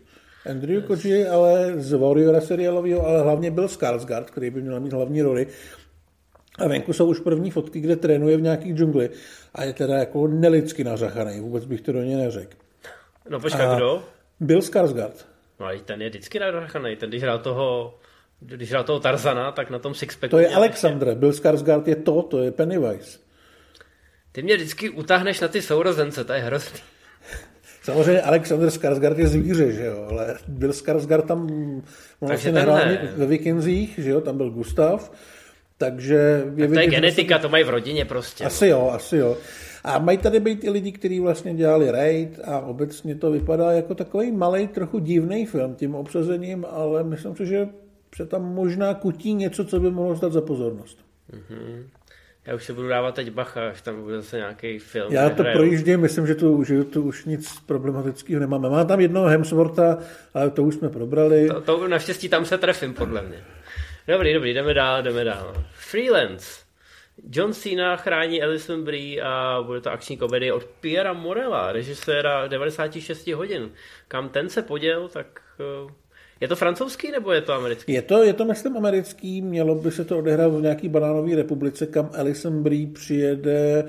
[0.50, 5.22] Andrew Koji, ale z Warriora seriálového, ale hlavně byl Skarsgård, který by měl mít hlavní
[5.22, 5.46] roli.
[6.58, 9.10] A venku jsou už první fotky, kde trénuje v nějaký džungli.
[9.54, 12.56] A je teda jako nelidsky nařachaný, vůbec bych to do něj neřekl.
[13.28, 14.02] No počkej, kdo?
[14.40, 15.26] Byl Skarsgård.
[15.60, 17.98] No ale ten je vždycky narachaný, ten když hrál toho
[18.40, 20.30] když hrál toho Tarzana, tak na tom Sixpacku...
[20.30, 23.18] To je měl Alexandre, Bill Skarsgård je to, to je Pennywise.
[24.32, 26.80] Ty mě vždycky utáhneš na ty sourozence, to je hrozný.
[27.82, 31.42] Samozřejmě Alexander Skarsgård je zvíře, že jo, ale Bill Skarsgård tam
[32.20, 32.80] on vlastně nehrál
[33.16, 35.12] ve Vikinzích, že jo, tam byl Gustav,
[35.78, 38.44] takže je To je genetika, to mají v rodině prostě.
[38.44, 39.36] Asi jo, asi jo.
[39.84, 43.94] A mají tady být i lidi, kteří vlastně dělali Raid a obecně to vypadá jako
[43.94, 47.68] takový malý, trochu divný film tím obsazením, ale myslím si, že
[48.16, 50.98] se tam možná kutí něco, co by mohlo stát za pozornost.
[52.46, 55.12] Já už se budu dávat teď bacha, až tam bude zase nějaký film.
[55.12, 58.70] Já to projíždím, myslím, že tu, že tu už nic problematického nemáme.
[58.70, 59.98] Má tam jednoho Hemswortha,
[60.34, 61.48] ale to už jsme probrali.
[61.48, 63.44] To, to naštěstí tam se trefím, podle mě.
[64.08, 65.64] Dobrý, dobrý, jdeme dál, jdeme dál.
[65.72, 66.68] Freelance.
[67.30, 73.26] John Cena chrání Alison Brie a bude to akční komedie od Piera Morella, režiséra 96
[73.26, 73.70] hodin.
[74.08, 75.92] Kam ten se poděl, tak eh,
[76.40, 77.92] je to francouzský nebo je to americký?
[77.92, 81.86] Je to, je to myslím americký, mělo by se to odehrát v nějaký banánové republice,
[81.86, 83.84] kam Alison Brie přijede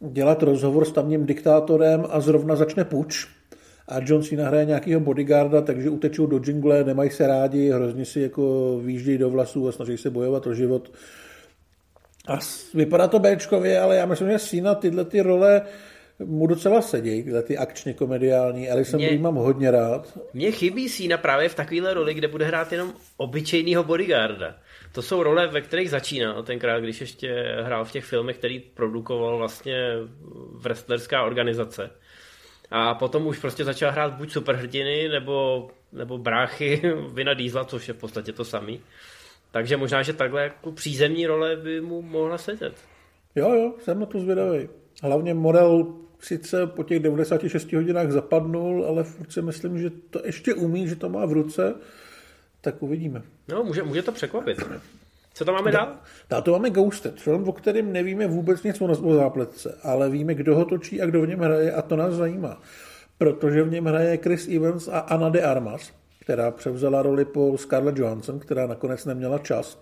[0.00, 3.26] dělat rozhovor s tamním diktátorem a zrovna začne puč.
[3.88, 8.20] A John Cena hraje nějakého bodyguarda, takže utečou do džingle, nemají se rádi, hrozně si
[8.20, 10.92] jako výjíždějí do vlasů a snaží se bojovat o život.
[12.28, 12.38] A
[12.74, 15.62] vypadá to Bčkově, ale já myslím, že Cena tyhle ty role
[16.24, 18.70] mu docela sedí, tyhle ty akčně komediální.
[18.70, 20.18] Alison Brie mám hodně rád.
[20.34, 24.54] Mně chybí Cena právě v takovéhle roli, kde bude hrát jenom obyčejného bodyguarda.
[24.92, 29.36] To jsou role, ve kterých začínal tenkrát, když ještě hrál v těch filmech, který produkoval
[29.36, 29.76] vlastně
[30.60, 31.90] wrestlerská organizace.
[32.70, 36.82] A potom už prostě začal hrát buď superhrdiny, nebo, nebo bráchy
[37.14, 38.80] Vina Diesla, což je v podstatě to samý.
[39.50, 42.74] Takže možná, že takhle jako přízemní role by mu mohla sedět.
[43.34, 44.68] Jo, jo, jsem na to zvědavý.
[45.02, 45.86] Hlavně Morel
[46.22, 50.96] sice po těch 96 hodinách zapadnul, ale furt si myslím, že to ještě umí, že
[50.96, 51.74] to má v ruce,
[52.60, 53.22] tak uvidíme.
[53.48, 54.58] No, může, může to překvapit.
[55.34, 55.96] Co tam máme dál?
[56.30, 60.56] Dál to máme Ghosted, film, o kterém nevíme vůbec nic o zápletce, ale víme, kdo
[60.56, 62.60] ho točí a kdo v něm hraje a to nás zajímá.
[63.18, 67.98] Protože v něm hraje Chris Evans a Anna de Armas, která převzala roli po Scarlett
[67.98, 69.78] Johansson, která nakonec neměla čas.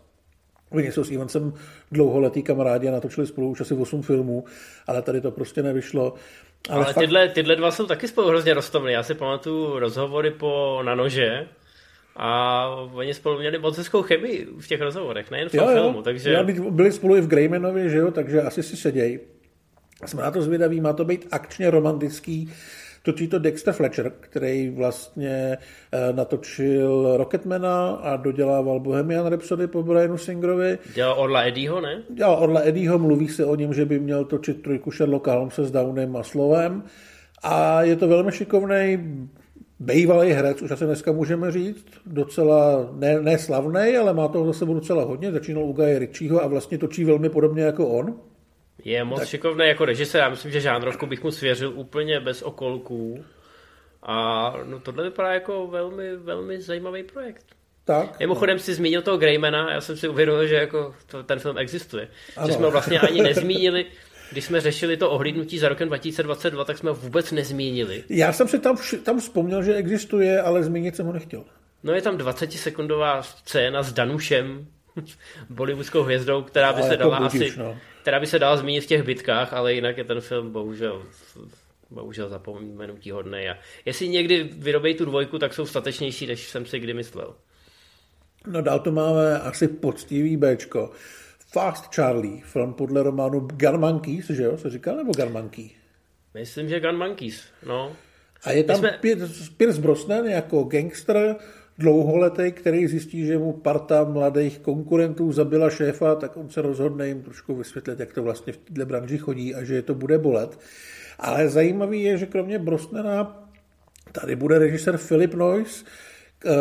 [0.70, 1.52] Oni jsou s Evansem
[1.92, 4.44] dlouholetý kamarádi a natočili spolu už asi 8 filmů,
[4.86, 6.14] ale tady to prostě nevyšlo.
[6.68, 7.02] Ale, ale fakt...
[7.02, 8.92] tyhle, tyhle dva jsou taky spolu hrozně rostomilí.
[8.92, 11.46] Já si pamatuju rozhovory po Na nože,
[12.16, 15.98] a oni spolu měli moc hezkou chemii v těch rozhovorech, nejen v tom jo, filmu.
[15.98, 16.02] Jo.
[16.02, 16.30] Takže...
[16.30, 19.20] Já byli spolu i v Greymanovi, že jo, takže asi si seděj.
[20.06, 22.52] Jsme na to zvědaví, má to být akčně romantický.
[23.02, 25.58] Točí to Dexter Fletcher, který vlastně
[25.92, 30.78] eh, natočil Rocketmana a dodělával Bohemian Rhapsody po Brianu Singerovi.
[30.94, 32.02] Dělal Orla Eddieho, ne?
[32.10, 35.70] Dělal Orla Eddieho, mluví se o něm, že by měl točit trojku Sherlocka Holmesa s
[35.70, 36.82] Downem a Slovem.
[37.42, 38.98] A je to velmi šikovný
[39.82, 44.52] Bejvalý herec, už asi dneska můžeme říct, docela ne, ne slavný, ale má toho za
[44.52, 45.32] sebou docela hodně.
[45.32, 48.14] Začínal u Guy Ritchieho a vlastně točí velmi podobně jako on.
[48.84, 49.28] Je moc tak.
[49.28, 53.24] šikovný jako režisér, já myslím, že žánrovku bych mu svěřil úplně bez okolků.
[54.02, 57.44] A no, tohle vypadá jako velmi, velmi zajímavý projekt.
[57.84, 58.20] Tak.
[58.20, 62.08] Mimochodem si zmínil toho Greymana, já jsem si uvědomil, že jako to, ten film existuje.
[62.36, 62.46] Ano.
[62.46, 63.86] Že jsme ho vlastně ani nezmínili.
[64.32, 68.04] Když jsme řešili to ohlídnutí za rokem 2022, tak jsme ho vůbec nezmínili.
[68.08, 71.44] Já jsem si tam, tam vzpomněl, že existuje, ale zmínit jsem ho nechtěl.
[71.82, 74.66] No je tam 20-sekundová scéna s Danušem,
[75.50, 77.78] bollywoodskou hvězdou, která by ale se jako dala budíš, asi, no.
[78.02, 81.02] Která by se dala zmínit v těch bitkách, ale jinak je ten film bohužel
[81.90, 83.48] bohužel zapomenutí hodný.
[83.48, 87.34] A jestli někdy vyrobej tu dvojku, tak jsou statečnější, než jsem si kdy myslel.
[88.46, 90.90] No dál to máme asi poctivý Bčko.
[91.52, 95.70] Fast Charlie, film podle románu Gun Monkeys, že jo, se říká, nebo Gun Monkey?
[96.34, 97.96] Myslím, že Gun Monkeys, no.
[98.44, 98.98] A je tam jsme...
[99.56, 101.36] Pierce Brosnan jako gangster,
[101.80, 107.22] dlouholetý, který zjistí, že mu parta mladých konkurentů zabila šéfa, tak on se rozhodne jim
[107.22, 110.58] trošku vysvětlit, jak to vlastně v této branži chodí a že je to bude bolet.
[111.18, 113.48] Ale zajímavý je, že kromě Brosnana
[114.12, 115.84] tady bude režisér Philip Noyce,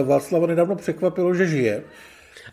[0.03, 1.83] Václava nedávno překvapilo, že žije.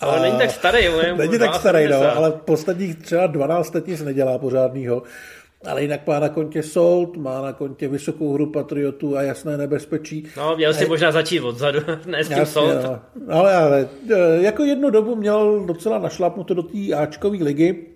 [0.01, 0.23] Ale a...
[0.23, 0.89] není tak starý.
[1.17, 5.03] Není tak starý, no, ale posledních třeba 12 let nic nedělá pořádnýho.
[5.65, 10.29] Ale jinak má na kontě Sold, má na kontě vysokou hru Patriotů a jasné nebezpečí.
[10.37, 10.89] No, měl si a...
[10.89, 12.83] možná začít odzadu, ne s tím Jasně, Sold.
[12.85, 13.01] No.
[13.29, 17.87] Ale, ale e, jako jednu dobu měl docela našlapnuto do té Ačkové ligy.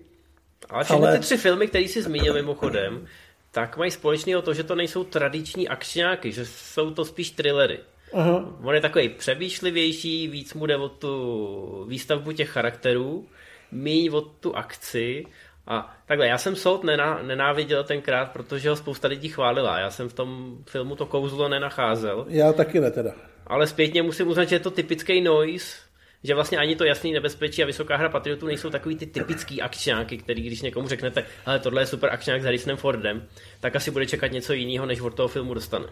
[0.69, 1.17] Ale všechny ale...
[1.17, 3.07] ty tři filmy, které jsi zmínil mimochodem,
[3.51, 7.79] tak mají společného to, že to nejsou tradiční akčňáky, že jsou to spíš thrillery.
[8.13, 8.57] Aha.
[8.63, 13.27] On je takový přemýšlivější, víc mu jde o tu výstavbu těch charakterů,
[13.71, 15.25] míň o tu akci.
[15.67, 19.79] A takhle, já jsem Soud nená, nenáviděl tenkrát, protože ho spousta lidí chválila.
[19.79, 22.25] Já jsem v tom filmu to kouzlo nenacházel.
[22.29, 23.11] Já taky ne teda.
[23.47, 25.77] Ale zpětně musím uznat, že je to typický noise,
[26.23, 30.17] že vlastně ani to jasný nebezpečí a vysoká hra Patriotů nejsou takový ty typický akčňáky,
[30.17, 33.27] který když někomu řeknete, ale tohle je super akčňák s Harrisonem Fordem,
[33.59, 35.85] tak asi bude čekat něco jiného, než od toho filmu dostane.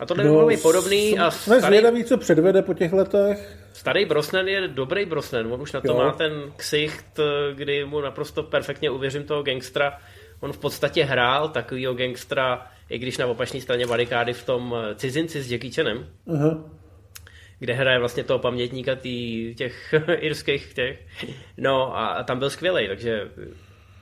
[0.00, 1.18] A tohle no, by podobný.
[1.18, 1.76] A jsme starý...
[1.76, 3.56] zvědaví, co předvede po těch letech.
[3.72, 5.52] Starý Brosnan je dobrý Brosnan.
[5.52, 5.98] On už na to jo.
[5.98, 7.20] má ten ksicht,
[7.54, 9.98] kdy mu naprosto perfektně uvěřím toho gangstra.
[10.40, 15.42] On v podstatě hrál takovýho gangstra, i když na opačné straně barikády v tom Cizinci
[15.42, 16.06] s Jackie Chanem.
[16.26, 16.64] Uh-huh
[17.58, 20.98] kde hraje vlastně toho pamětníka tý, těch irských těch.
[21.56, 23.28] No a tam byl skvělý, takže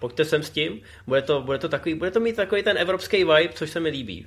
[0.00, 0.80] pojďte sem s tím.
[1.06, 3.88] Bude to, bude to, takový, bude to mít takový ten evropský vibe, což se mi
[3.88, 4.26] líbí.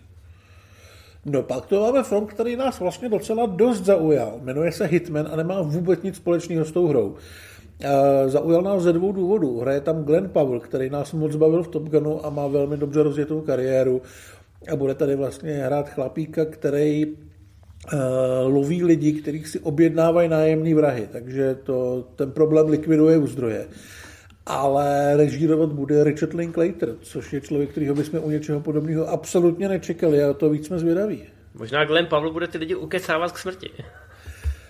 [1.26, 4.40] No pak to máme film, který nás vlastně docela dost zaujal.
[4.42, 7.08] Jmenuje se Hitman a nemá vůbec nic společného s tou hrou.
[7.10, 9.60] Uh, zaujal nás ze dvou důvodů.
[9.60, 13.04] Hraje tam Glenn Powell, který nás moc bavil v Top Gunu a má velmi dobře
[13.04, 14.02] rozjetou kariéru.
[14.72, 17.16] A bude tady vlastně hrát chlapíka, který uh,
[18.44, 21.10] loví lidi, kterých si objednávají nájemní vrahy.
[21.12, 23.68] Takže to, ten problém likviduje u zdroje.
[24.50, 30.24] Ale režírovat bude Richard Linklater, což je člověk, kterýho bychom u něčeho podobného absolutně nečekali
[30.24, 31.24] a to víc jsme zvědaví.
[31.54, 33.70] Možná Glenn Pavel bude ty lidi ukecávat k smrti.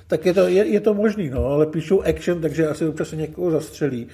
[0.07, 3.51] Tak je to, je, je to možný, no, ale píšou action, takže asi občas někoho
[3.51, 4.07] zastřelí.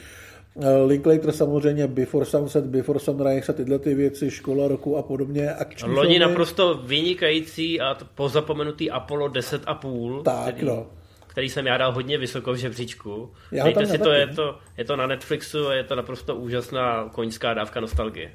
[0.61, 5.53] Eh, Linklater samozřejmě Before Sunset, Before Sunrise a tyhle ty věci, Škola roku a podobně.
[5.53, 6.19] Akční Loni filmy.
[6.19, 10.23] naprosto vynikající a pozapomenutý Apollo 10,5.
[10.23, 10.87] Tak, který, no.
[11.35, 13.33] Který jsem já dal hodně vysoko v žebříčku.
[13.51, 17.53] Dejte si to je, to, je to na Netflixu a je to naprosto úžasná koňská
[17.53, 18.31] dávka nostalgie.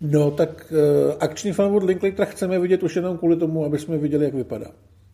[0.00, 3.98] No, tak uh, akční film od Linklatera chceme vidět už jenom kvůli tomu, aby jsme
[3.98, 4.66] viděli, jak vypadá.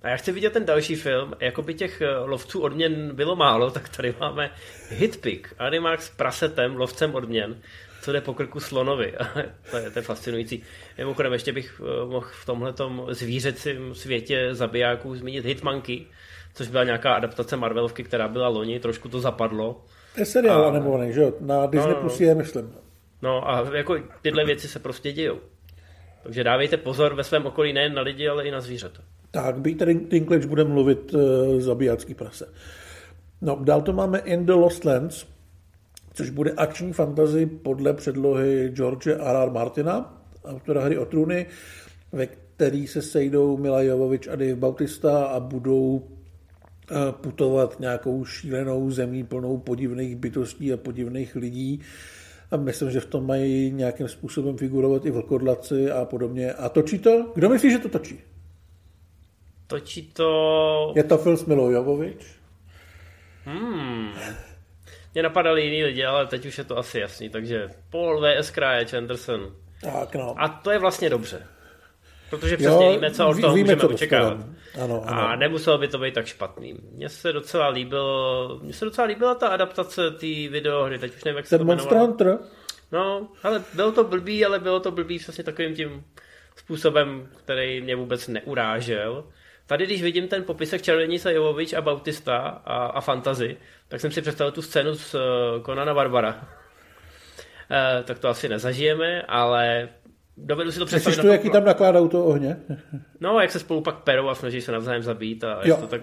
[0.03, 1.35] A já chci vidět ten další film.
[1.41, 4.51] Jako by těch eh, lovců odměn bylo málo, tak tady máme
[4.91, 7.57] Hitpick, Animax s prasetem, lovcem odměn,
[8.03, 9.15] co jde po krku slonovi.
[9.71, 10.63] to, je, to je fascinující.
[10.99, 12.75] Mimochodem, ještě bych eh, mohl v tomhle
[13.15, 16.07] zvířecím světě zabijáků zmínit Hitmanky,
[16.55, 19.85] což byla nějaká adaptace Marvelovky, která byla loni, trošku to zapadlo.
[20.15, 21.33] To je seriál animovaný, že jo?
[21.41, 22.73] Na Disney no, Plus je, myslím.
[23.23, 25.39] No a jako tyhle věci se prostě dějou.
[26.23, 29.01] Takže dávejte pozor ve svém okolí nejen na lidi, ale i na zvířata.
[29.31, 31.21] Tak, Peter Dinklage bude mluvit uh,
[31.61, 32.53] zabijácký prase.
[33.41, 35.27] No, dál to máme In the Lost Lands,
[36.15, 39.21] což bude akční fantasy podle předlohy George R.
[39.21, 39.51] R.
[39.51, 41.47] Martina, autora hry o trůny,
[42.13, 46.09] ve který se sejdou Mila Jovovič a Dave Bautista a budou
[46.91, 51.81] eh, putovat nějakou šílenou zemí plnou podivných bytostí a podivných lidí.
[52.51, 56.53] A myslím, že v tom mají nějakým způsobem figurovat i vlkodlaci a podobně.
[56.53, 57.33] A točí to?
[57.35, 58.21] Kdo myslí, že to točí?
[59.67, 60.93] Točí to...
[60.97, 62.27] Je to Phil Smilojovovič?
[63.45, 64.09] Hmm.
[65.15, 68.51] Mě napadaly jiný lidi, ale teď už je to asi jasný, takže Paul V.S.
[68.51, 69.57] Kraje, Anderson.
[69.83, 70.35] Tak no.
[70.39, 71.47] A to je vlastně dobře.
[72.31, 74.37] Protože přesně jo, víme, co od toho můžeme očekávat.
[74.83, 75.21] Ano, ano.
[75.21, 76.75] A nemuselo by to být tak špatný.
[76.93, 81.37] Mně se docela líbilo, mně se docela líbila ta adaptace té videohry, teď už nevím,
[81.37, 82.39] jak se Ten to Monster Hunter?
[82.93, 86.05] No, ale bylo to blbý, ale bylo to blbý přesně takovým tím
[86.57, 89.25] způsobem, který mě vůbec neurážel.
[89.67, 93.57] Tady, když vidím ten popisek Čarodějnice Jovovič a Bautista a, a Fantazy,
[93.89, 95.21] tak jsem si představil tu scénu z uh,
[95.63, 96.29] Konana Barbara.
[96.35, 99.89] Uh, tak to asi nezažijeme, ale
[100.37, 101.17] dovedu si to představit.
[101.17, 102.57] Myslíš to, jaký tam nakládá to ohně?
[103.21, 105.45] no, jak se spolu pak perou a snaží se navzájem zabít.
[105.45, 105.77] A jo.
[105.77, 106.01] to tak...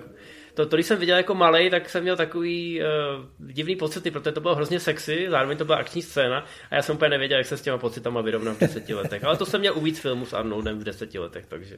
[0.54, 4.32] To, to, když jsem viděl jako malý, tak jsem měl takový uh, divný pocity, protože
[4.32, 7.48] to bylo hrozně sexy, zároveň to byla akční scéna a já jsem úplně nevěděl, jak
[7.48, 9.24] se s těma pocitama vyrovnám v deseti letech.
[9.24, 11.78] Ale to jsem měl uvíc filmu s Arnoldem v deseti letech, takže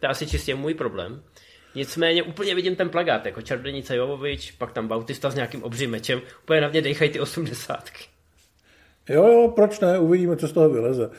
[0.00, 1.22] to je asi čistě můj problém.
[1.74, 6.20] Nicméně úplně vidím ten plagát, jako Čarodějnice Jovovič, pak tam Bautista s nějakým obřím mečem,
[6.42, 8.04] úplně na mě dejchají ty osmdesátky.
[9.08, 11.10] Jo, jo, proč ne, uvidíme, co z toho vyleze.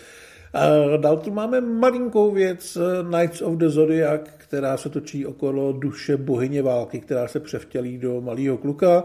[0.53, 2.77] A dál tu máme malinkou věc
[3.09, 8.21] Knights of the Zodiac, která se točí okolo duše bohyně války, která se převtělí do
[8.21, 9.03] malého kluka.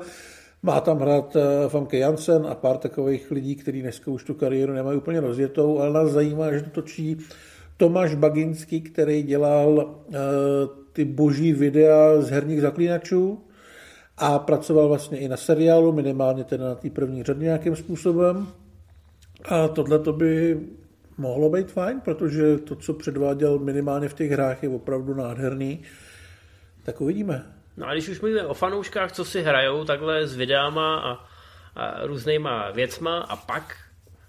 [0.63, 4.73] Má tam hrát eh, Famke Jansen a pár takových lidí, kteří dneska už tu kariéru
[4.73, 7.17] nemají úplně rozjetou, ale nás zajímá, že to točí
[7.77, 10.15] Tomáš Baginský, který dělal uh,
[10.93, 13.45] ty boží videa z herních zaklínačů
[14.17, 18.47] a pracoval vlastně i na seriálu, minimálně teda na té první řadě nějakým způsobem.
[19.45, 20.61] A tohle to by
[21.19, 25.83] mohlo být fajn, protože to, co předváděl minimálně v těch hrách, je opravdu nádherný.
[26.85, 27.43] Tak uvidíme.
[27.77, 31.13] No a když už mluvíme o fanouškách, co si hrajou takhle s videama a,
[31.81, 33.77] a různýma věcma a pak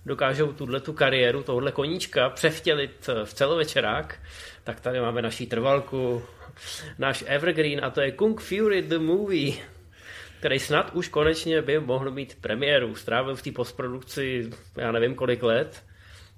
[0.05, 4.19] dokážou tuhle tu kariéru, tohle koníčka převtělit v celovečerák,
[4.63, 6.21] tak tady máme naší trvalku,
[6.99, 9.53] náš evergreen a to je Kung Fury the Movie,
[10.39, 12.95] který snad už konečně by mohl mít premiéru.
[12.95, 15.83] Strávil v té postprodukci já nevím kolik let,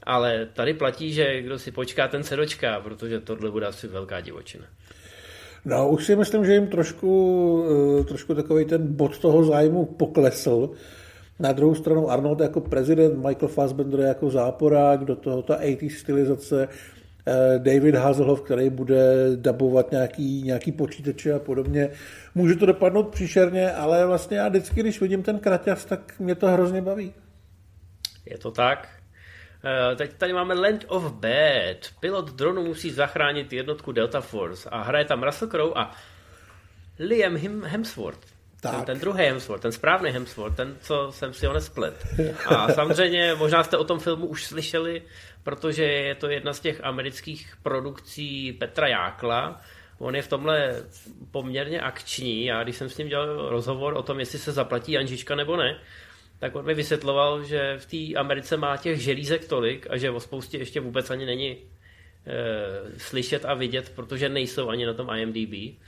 [0.04, 4.22] ale tady platí, že kdo si počká, ten se dočká, protože tohle bude asi velká
[4.22, 4.66] divočina.
[5.66, 7.66] No, už si myslím, že jim trošku,
[8.00, 10.70] eh, trošku takový ten bod toho zájmu poklesl,
[11.40, 16.68] na druhou stranu Arnold jako prezident, Michael Fassbender jako záporák, do toho ta 80 stylizace,
[17.28, 21.90] eh, David Hasselhoff, který bude dabovat nějaký, nějaký počítače a podobně.
[22.36, 26.48] Může to dopadnout příšerně, ale vlastně já vždycky, když vidím ten kraťas, tak mě to
[26.48, 27.14] hrozně baví.
[28.26, 28.90] Je to tak.
[29.66, 31.78] Eh, teď tady máme Land of Bad.
[32.00, 35.92] Pilot dronu musí zachránit jednotku Delta Force a hraje tam Russell Crowe a
[37.00, 38.37] Liam Hemsworth.
[38.62, 38.76] Tak.
[38.76, 42.08] Ten, ten druhý Hemsworth, ten správný Hemsworth, ten, co jsem si ho nesplet.
[42.46, 45.02] A samozřejmě možná jste o tom filmu už slyšeli,
[45.44, 49.62] protože je to jedna z těch amerických produkcí Petra Jákla.
[50.00, 50.84] On je v tomhle
[51.32, 52.52] poměrně akční.
[52.52, 55.80] a když jsem s ním dělal rozhovor o tom, jestli se zaplatí Anžička nebo ne,
[56.40, 60.20] tak on mi vysvětloval, že v té Americe má těch želízek tolik a že o
[60.20, 61.58] spoustě ještě vůbec ani není e,
[62.98, 65.80] slyšet a vidět, protože nejsou ani na tom IMDb.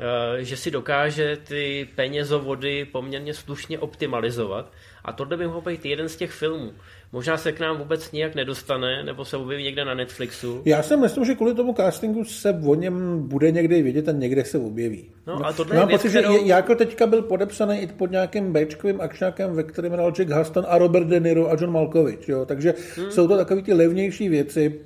[0.00, 4.72] E, že si dokáže ty penězovody poměrně slušně optimalizovat
[5.04, 6.72] a tohle by mohl být jeden z těch filmů.
[7.12, 10.62] Možná se k nám vůbec nijak nedostane, nebo se objeví někde na Netflixu.
[10.64, 14.44] Já si myslím, že kvůli tomu castingu se o něm bude někde vidět a někde
[14.44, 15.10] se objeví.
[15.26, 16.32] No, a tohle Mám věc, pocit, kterou...
[16.32, 20.64] že Jákl teďka byl podepsaný i pod nějakým Bčkovým akčňákem, ve kterém hrál Jack Huston
[20.68, 22.28] a Robert De Niro a John Malkovich.
[22.28, 22.44] Jo?
[22.44, 23.10] Takže hmm.
[23.10, 24.80] jsou to takové ty levnější věci,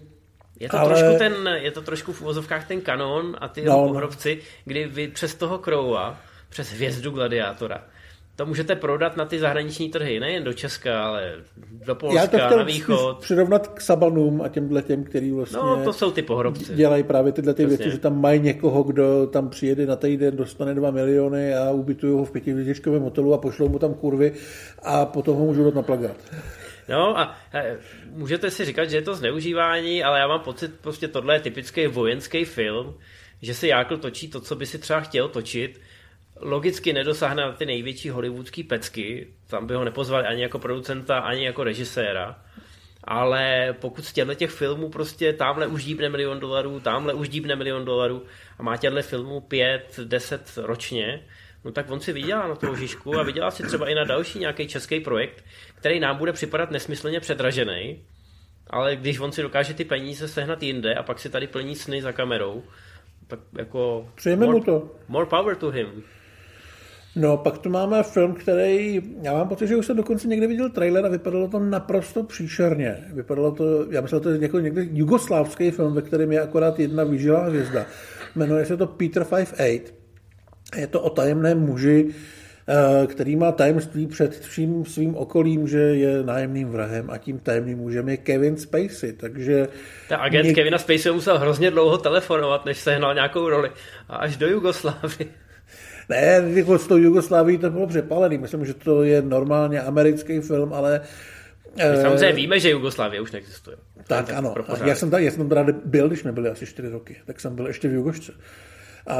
[0.64, 0.88] je to, ale...
[0.88, 3.88] trošku ten, je to trošku v uvozovkách ten kanon a ty no, no.
[3.88, 7.84] pohrobci, kdy vy přes toho Crowa, přes hvězdu gladiátora,
[8.36, 11.32] to můžete prodat na ty zahraniční trhy, nejen do Česka, ale
[11.86, 13.18] do Polska, Já to chtěl na východ.
[13.18, 16.74] přirovnat k Sabanům a těm těm, který vlastně no, to jsou ty pohrobci.
[16.74, 20.74] dělají právě tyhle ty věci, že tam mají někoho, kdo tam přijede na týden, dostane
[20.74, 24.32] dva miliony a ubytují ho v pětivěděčkovém hotelu a pošlou mu tam kurvy
[24.82, 26.16] a potom ho můžou dát na plagát.
[26.88, 31.08] No a he, můžete si říkat, že je to zneužívání, ale já mám pocit, prostě
[31.08, 32.98] tohle je typický vojenský film,
[33.42, 35.80] že si Jákl točí to, co by si třeba chtěl točit,
[36.40, 41.44] logicky nedosáhne na ty největší hollywoodský pecky, tam by ho nepozvali ani jako producenta, ani
[41.44, 42.42] jako režiséra,
[43.04, 47.56] ale pokud z těchto těch filmů prostě tamhle už dípne milion dolarů, tamhle už dípne
[47.56, 48.22] milion dolarů
[48.58, 51.22] a má těchto filmů pět, deset ročně,
[51.64, 54.38] no tak on si vydělá na toho Žižku a vydělá si třeba i na další
[54.38, 58.04] nějaký český projekt, který nám bude připadat nesmyslně předražený,
[58.66, 62.02] ale když on si dokáže ty peníze sehnat jinde a pak si tady plní sny
[62.02, 62.62] za kamerou,
[63.26, 64.08] tak jako...
[64.14, 64.90] Přejeme more, mu to.
[65.08, 66.02] More power to him.
[67.16, 70.70] No, pak tu máme film, který, já mám pocit, že už jsem dokonce někde viděl
[70.70, 73.04] trailer a vypadalo to naprosto příšerně.
[73.12, 77.04] Vypadalo to, já myslel, to je jako někde jugoslávský film, ve kterém je akorát jedna
[77.04, 77.86] výživá hvězda.
[78.34, 80.03] Jmenuje se to Peter 58.
[80.76, 82.08] Je to o tajemném muži,
[82.68, 87.78] eh, který má tajemství před vším svým okolím, že je nájemným vrahem a tím tajemným
[87.78, 89.68] mužem je Kevin Spacey, takže...
[90.08, 90.54] Ta agent něk...
[90.54, 93.70] Kevina Spacey musel hrozně dlouho telefonovat, než sehnal nějakou roli
[94.08, 95.26] a až do Jugoslávy.
[96.08, 98.38] Ne, jako s tou Jugoslávií to bylo přepalený.
[98.38, 101.00] Myslím, že to je normálně americký film, ale...
[101.76, 103.76] My eh, samozřejmě víme, že Jugoslávie už neexistuje.
[104.06, 104.54] Tak, ano.
[104.84, 107.16] Já jsem, tady, já jsem tady byl, když jsme byli asi čtyři roky.
[107.26, 108.32] Tak jsem byl ještě v Jugošce.
[109.06, 109.16] A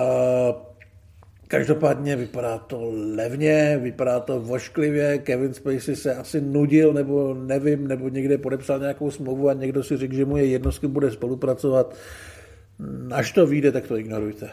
[1.54, 8.08] Každopádně vypadá to levně, vypadá to vošklivě, Kevin Spacey se asi nudil, nebo nevím, nebo
[8.08, 11.10] někde podepsal nějakou smlouvu a někdo si řekl, že mu je jedno, s kým bude
[11.10, 11.96] spolupracovat.
[13.12, 14.50] Až to vyjde, tak to ignorujte.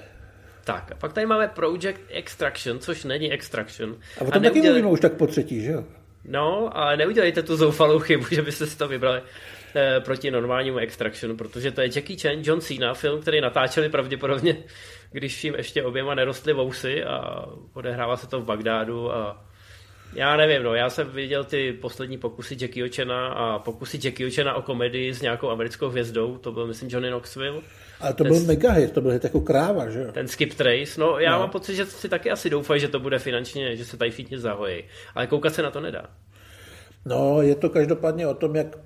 [0.64, 3.96] Tak, a pak tady máme Project Extraction, což není Extraction.
[4.18, 5.84] A o tom taky mluvíme už tak po třetí, že jo?
[6.26, 9.22] No, ale neudělejte tu zoufalou chybu, že byste si to vybrali
[10.06, 14.58] proti normálnímu Extractionu, protože to je Jackie Chan, John Cena, film, který natáčeli pravděpodobně,
[15.12, 19.46] když jim ještě oběma nerostly vousy a odehrává se to v Bagdádu a
[20.16, 24.54] já nevím, no, já jsem viděl ty poslední pokusy Jackie Chana a pokusy Jackie Chana
[24.54, 27.62] o komedii s nějakou americkou hvězdou, to byl, myslím, Johnny Knoxville.
[28.00, 30.12] Ale to ten, byl mega hit, to byl hit jako kráva, že jo?
[30.12, 31.40] Ten Skip Trace, no já no.
[31.40, 34.40] mám pocit, že si taky asi doufají, že to bude finančně, že se tady fitně
[34.40, 34.84] zahojí,
[35.16, 36.04] ale koukat se na to nedá.
[37.06, 38.78] No, je to každopádně o tom, jak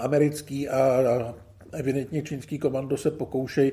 [0.00, 1.34] americký a
[1.72, 3.72] evidentně čínský komando se pokoušejí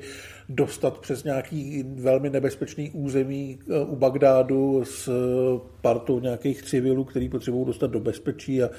[0.49, 5.09] dostat přes nějaký velmi nebezpečný území e, u Bagdádu s
[5.81, 8.69] partou nějakých civilů, který potřebují dostat do bezpečí a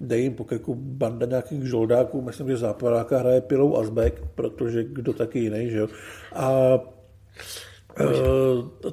[0.00, 5.12] dej jim po krku banda nějakých žoldáků, myslím, že západáka hraje Pilou Azbek, protože kdo
[5.12, 5.88] taky jiný, že jo.
[6.34, 6.78] A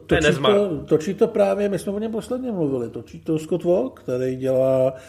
[0.05, 3.99] točí, to, točí to právě, my jsme o něm posledně mluvili, točí to Scott Walk,
[3.99, 4.99] který dělá, uh,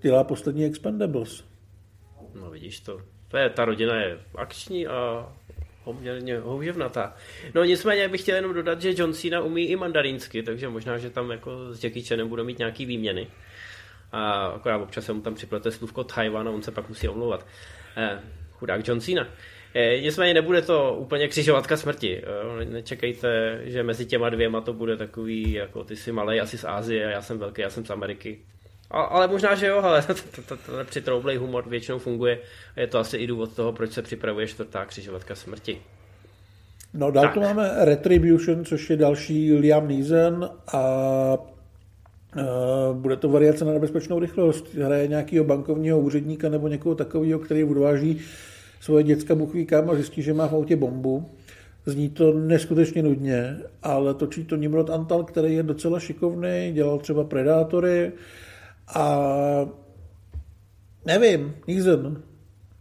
[0.00, 1.44] dělá poslední Expendables.
[2.34, 3.00] No vidíš to.
[3.28, 5.28] To je, ta rodina je akční a
[5.84, 7.14] poměrně houževnatá.
[7.54, 11.10] No nicméně bych chtěl jenom dodat, že John Cena umí i mandarínsky, takže možná, že
[11.10, 13.26] tam jako s Jackie Chanem budou mít nějaký výměny.
[14.12, 17.46] A akorát občas se mu tam připlete slůvko Taiwan a on se pak musí omlouvat.
[17.96, 18.20] Eh,
[18.52, 19.28] chudák John Cena.
[19.74, 22.22] Eh, nicméně nebude to úplně křižovatka smrti.
[22.22, 26.64] Eh, nečekejte, že mezi těma dvěma to bude takový, jako ty jsi malej asi z
[26.64, 28.40] Ázie a já jsem velký, já jsem z Ameriky.
[28.90, 30.02] A, ale možná, že jo, ale
[30.46, 32.38] ten přitroublej humor většinou funguje
[32.76, 35.82] a je to asi i důvod toho, proč se připravuje čtvrtá křižovatka smrti.
[36.94, 37.34] No dál tak.
[37.34, 40.82] tu máme Retribution, což je další Liam Neeson a
[42.36, 44.74] Uh, bude to variace na nebezpečnou rychlost.
[44.74, 48.20] Hraje nějakého bankovního úředníka nebo někoho takového, který odváží
[48.80, 51.30] svoje děcka buchví kam a zjistí, že má v autě bombu
[51.86, 57.24] Zní to neskutečně nudně, ale točí to Nimrod Antal, který je docela šikovný, dělal třeba
[57.24, 58.12] Predátory
[58.94, 59.18] a
[61.04, 62.22] nevím, Nixon.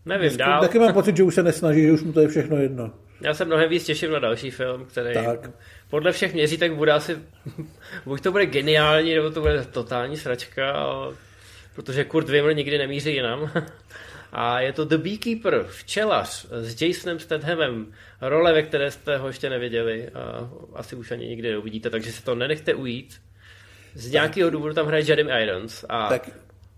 [0.05, 0.61] Nevím, dál.
[0.61, 2.91] Taky mám pocit, že už se nesnaží, že už mu to je všechno jedno.
[3.21, 5.49] Já se mnohem víc těším na další film, který tak.
[5.89, 7.17] podle všech měřítek bude asi,
[8.05, 10.73] buď to bude geniální, nebo to bude totální sračka,
[11.75, 13.51] protože Kurt Wimmer nikdy nemíří jinam.
[14.31, 17.91] A je to The Beekeeper, včelař s Jasonem Stathamem,
[18.21, 22.23] role, ve které jste ho ještě neviděli a asi už ani nikdy neuvidíte, takže se
[22.23, 23.21] to nenechte ujít.
[23.93, 26.29] Z nějakého důvodu tam hraje Jeremy Irons a tak.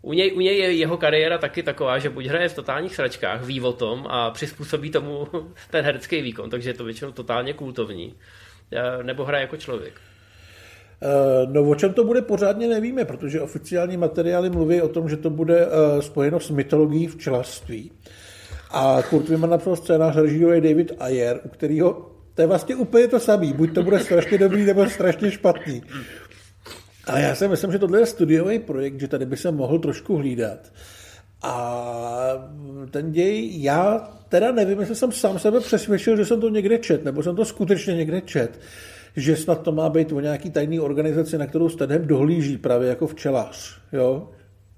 [0.01, 3.43] U něj, u něj je jeho kariéra taky taková, že buď hraje v totálních sračkách,
[3.43, 5.27] ví o tom a přizpůsobí tomu
[5.69, 8.15] ten herecký výkon, takže je to většinou totálně kultovní,
[9.03, 9.93] nebo hraje jako člověk.
[11.03, 15.17] Eh, no o čem to bude pořádně nevíme, protože oficiální materiály mluví o tom, že
[15.17, 17.91] to bude eh, spojeno s mytologií včelařství.
[18.71, 23.19] A Kurt Wimmer napsal scénář, režíruje David Ayer, u kterého to je vlastně úplně to
[23.19, 23.53] samý.
[23.53, 25.81] Buď to bude strašně dobrý, nebo strašně špatný.
[27.11, 30.17] A já si myslím, že tohle je studiový projekt, že tady by se mohl trošku
[30.17, 30.59] hlídat.
[31.43, 32.51] A
[32.91, 37.05] ten děj, já teda nevím, jestli jsem sám sebe přesvědčil, že jsem to někde čet,
[37.05, 38.59] nebo jsem to skutečně někde čet
[39.15, 43.07] že snad to má být o nějaký tajný organizaci, na kterou Stedham dohlíží právě jako
[43.07, 44.29] včelař, jo?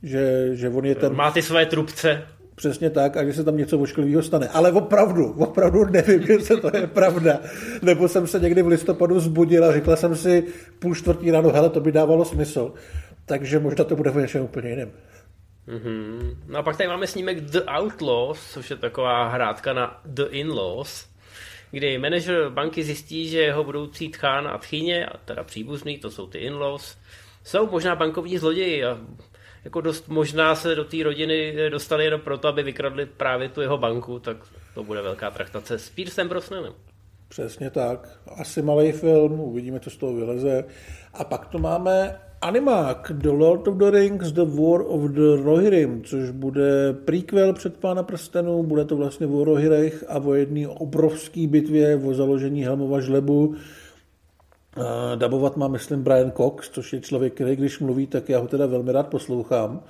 [0.04, 1.16] Že, že on je ten...
[1.16, 2.22] Má ty své trubce.
[2.56, 4.48] Přesně tak, a že se tam něco ošklivého stane.
[4.48, 7.40] Ale opravdu, opravdu nevím, jestli to je pravda.
[7.82, 10.44] Nebo jsem se někdy v listopadu zbudil a řekla jsem si
[10.80, 12.74] půl čtvrtý ráno, hele, to by dávalo smysl.
[13.26, 14.92] Takže možná to bude v něčem úplně jiném.
[15.68, 16.36] Mm-hmm.
[16.48, 21.14] No a pak tady máme snímek The Outlaws, což je taková hrádka na The In-Laws
[21.74, 26.28] kdy manažer banky zjistí, že jeho budoucí tchán a tchyně, a teda příbuzný, to jsou
[26.28, 26.98] ty in-laws,
[27.44, 28.98] jsou možná bankovní zloději a
[29.64, 33.78] jako dost možná se do té rodiny dostali jenom proto, aby vykradli právě tu jeho
[33.78, 34.38] banku, tak
[34.74, 36.74] to bude velká traktace s Piercem Brosnanem.
[37.30, 38.20] Přesně tak.
[38.36, 40.64] Asi malý film, uvidíme, co z toho vyleze.
[41.14, 46.04] A pak to máme animák The Lord of the Rings The War of the Rohirrim,
[46.04, 51.48] což bude prequel před Pána prstenů, bude to vlastně o Rohirech a o jedné obrovské
[51.48, 53.56] bitvě, o založení Helmova žlebu.
[55.16, 58.66] Dabovat má, myslím, Brian Cox, což je člověk, který když mluví, tak já ho teda
[58.66, 59.84] velmi rád poslouchám.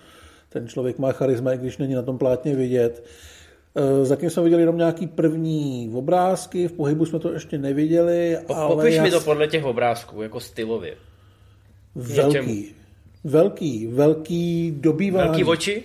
[0.49, 3.03] Ten člověk má charisma, i když není na tom plátně vidět.
[3.75, 8.37] E, zatím jsme viděli jenom nějaký první obrázky, v pohybu jsme to ještě neviděli.
[8.47, 10.95] Popiš ale mi to podle těch obrázků, jako stylově.
[11.95, 12.75] Velký.
[13.23, 15.27] Velký, velký dobývání.
[15.27, 15.83] Velký oči?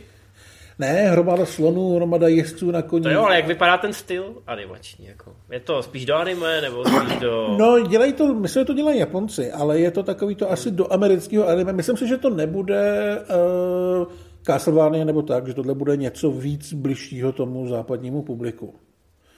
[0.79, 3.03] Ne, hromada slonů, hromada jezdců na koni.
[3.03, 5.07] To jo, ale jak vypadá ten styl animační?
[5.07, 5.37] Jako?
[5.51, 7.49] Je to spíš do anime, nebo spíš do...
[7.59, 10.93] No, dělají to, myslím, že to dělají Japonci, ale je to takový to asi do
[10.93, 11.73] amerického anime.
[11.73, 14.13] Myslím si, že to nebude uh,
[14.43, 18.75] Castlevania nebo tak, že tohle bude něco víc bližšího tomu západnímu publiku.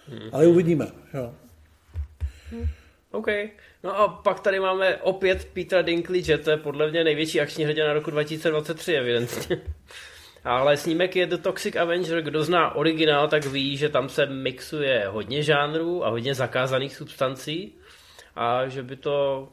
[0.08, 0.28] Hmm.
[0.32, 1.32] Ale uvidíme, jo.
[2.50, 2.66] Hmm.
[3.12, 3.26] OK.
[3.84, 7.92] No a pak tady máme opět Petra Dinklage, to je podle mě největší akční hrdina
[7.92, 9.60] roku 2023, evidentně.
[10.44, 15.04] Ale snímek je The Toxic Avenger, kdo zná originál, tak ví, že tam se mixuje
[15.08, 17.74] hodně žánrů a hodně zakázaných substancí
[18.36, 19.48] a že by to...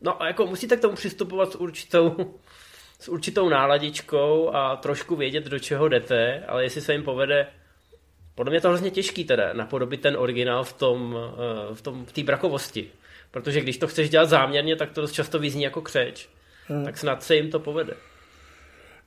[0.00, 2.34] No jako musíte k tomu přistupovat s určitou,
[3.00, 7.46] s určitou náladičkou a trošku vědět, do čeho jdete, ale jestli se jim povede
[8.38, 12.06] podle mě je to hrozně těžký teda napodobit ten originál v tom, eh, v tom,
[12.06, 12.90] v té brakovosti.
[13.30, 16.28] Protože když to chceš dělat záměrně, tak to dost často vyzní jako křeč.
[16.66, 16.84] Hmm.
[16.84, 17.94] Tak snad se jim to povede.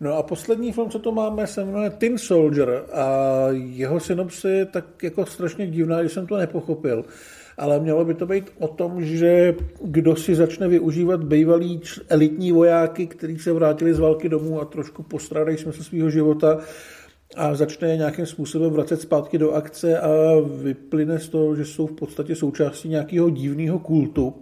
[0.02, 4.66] No a poslední film, co to máme, se jmenuje Tin Soldier a jeho synopsy je
[4.66, 7.06] tak jako strašně divná, že jsem to nepochopil.
[7.58, 13.08] Ale mělo by to být o tom, že kdo si začne využívat bývalý elitní vojáky,
[13.08, 16.58] kteří se vrátili z války domů a trošku postrádají smysl svého života,
[17.36, 20.10] a začne je nějakým způsobem vracet zpátky do akce a
[20.64, 24.34] vyplyne z toho, že jsou v podstatě součástí nějakého divného kultu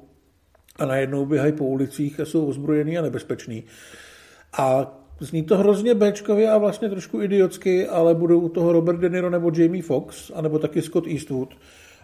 [0.80, 3.64] a najednou běhají po ulicích a jsou ozbrojený a nebezpeční.
[4.58, 9.10] A zní to hrozně bečkově a vlastně trošku idiotsky, ale budou u toho Robert De
[9.10, 11.54] Niro nebo Jamie Foxx, anebo taky Scott Eastwood.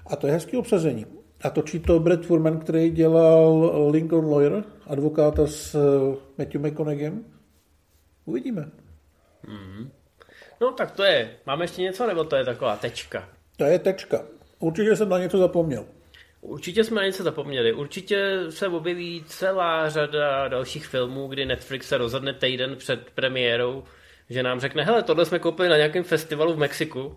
[0.08, 1.06] A to je hezký obsazení.
[1.42, 7.12] A točí to Brad Furman, který dělal Lincoln Lawyer, advokáta s eh, Matthew McConaughey.
[8.26, 8.62] Uvidíme.
[9.48, 9.90] Mm-hmm.
[10.62, 11.30] No tak to je.
[11.46, 13.30] Máme ještě něco, nebo to je taková tečka?
[13.58, 14.22] To je tečka.
[14.60, 15.86] Určitě jsem na něco zapomněl.
[16.46, 17.74] Určitě jsme na něco zapomněli.
[17.74, 23.84] Určitě se objeví celá řada dalších filmů, kdy Netflix se rozhodne týden před premiérou,
[24.30, 27.16] že nám řekne, hele, tohle jsme koupili na nějakém festivalu v Mexiku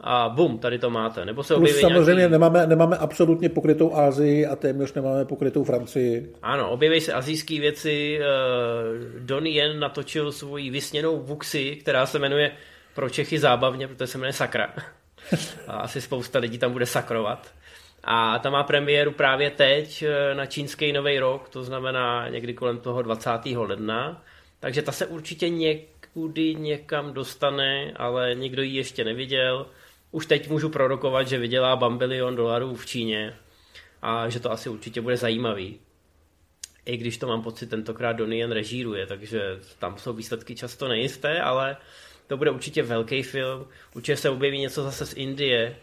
[0.00, 1.24] a bum, tady to máte.
[1.24, 2.32] Nebo se objeví samozřejmě nějaký...
[2.32, 6.32] nemáme, nemáme absolutně pokrytou Asii a téměř nemáme pokrytou Francii.
[6.42, 8.20] Ano, objeví se azijské věci.
[9.18, 12.50] Donnie Yen natočil svoji vysněnou Vuxi, která se jmenuje
[12.94, 14.74] pro Čechy zábavně, protože se jmenuje Sakra.
[15.66, 17.52] A asi spousta lidí tam bude sakrovat.
[18.04, 22.78] A ta má premiéru právě teď eh, na čínský nový rok, to znamená někdy kolem
[22.78, 23.30] toho 20.
[23.56, 24.24] ledna.
[24.60, 29.66] Takže ta se určitě někudy někam dostane, ale nikdo ji ještě neviděl.
[30.10, 33.36] Už teď můžu prorokovat, že vydělá bambilion dolarů v Číně
[34.02, 35.80] a že to asi určitě bude zajímavý.
[36.86, 39.40] I když to mám pocit, tentokrát Donnie režíruje, takže
[39.78, 41.76] tam jsou výsledky často nejisté, ale
[42.26, 43.66] to bude určitě velký film.
[43.94, 45.76] Určitě se objeví něco zase z Indie,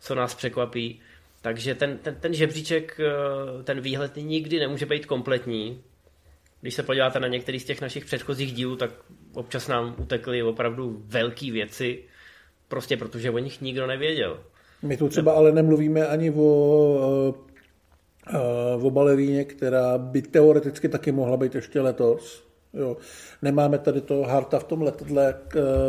[0.00, 1.00] co nás překvapí.
[1.44, 5.80] Takže ten, ten, ten žebříček, eh, ten výhled nikdy nemůže být kompletní.
[6.60, 8.90] Když se podíváte na některý z těch našich předchozích dílů, tak
[9.34, 11.98] občas nám utekly opravdu velké věci,
[12.68, 14.40] prostě protože o nich nikdo nevěděl.
[14.82, 17.28] My tu třeba ale nemluvíme ani o,
[18.34, 22.44] eh, o baleríně, která by teoreticky taky mohla být ještě letos.
[22.74, 22.96] Jo.
[23.42, 25.34] Nemáme tady to Harta v tom letadle,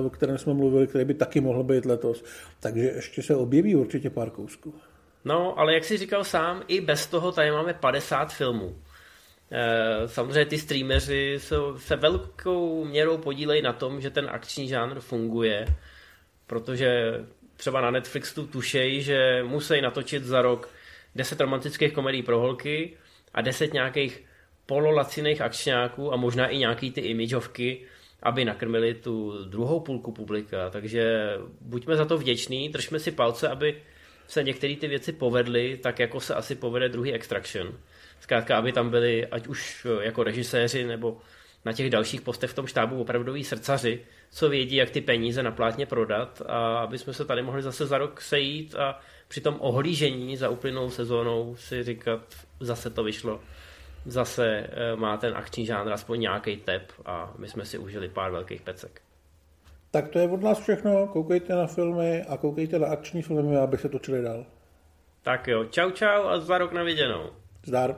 [0.06, 2.24] o kterém jsme mluvili, který by taky mohl být letos.
[2.60, 4.74] Takže ještě se objeví určitě pár kousků.
[5.26, 8.82] No, ale jak jsi říkal sám, i bez toho tady máme 50 filmů.
[9.52, 11.40] E, samozřejmě ty streameři
[11.78, 15.66] se velkou měrou podílejí na tom, že ten akční žánr funguje,
[16.48, 17.14] protože
[17.58, 20.70] třeba na Netflixu tušejí, že musí natočit za rok
[21.16, 22.98] 10 romantických komedií pro holky
[23.34, 24.24] a 10 nějakých
[24.66, 27.82] pololaciných akčňáků a možná i nějaký ty imageovky,
[28.24, 30.70] aby nakrmili tu druhou půlku publika.
[30.70, 33.82] Takže buďme za to vděční, držme si palce, aby
[34.28, 37.78] se některé ty věci povedly, tak jako se asi povede druhý Extraction.
[38.20, 41.18] Zkrátka, aby tam byli, ať už jako režiséři nebo
[41.66, 45.52] na těch dalších postech v tom štábu opravdoví srdcaři, co vědí, jak ty peníze na
[45.52, 49.56] plátně prodat a aby jsme se tady mohli zase za rok sejít a při tom
[49.60, 52.22] ohlížení za uplynulou sezónou si říkat,
[52.60, 53.42] zase to vyšlo
[54.06, 58.32] zase eh, má ten akční žánr aspoň nějaký tep a my jsme si užili pár
[58.32, 59.02] velkých pecek.
[59.96, 63.78] Tak to je od nás všechno, koukejte na filmy a koukejte na akční filmy, aby
[63.78, 64.46] se točili dál.
[65.22, 67.24] Tak jo, čau čau a za rok na viděnou.
[67.66, 67.96] Zdar.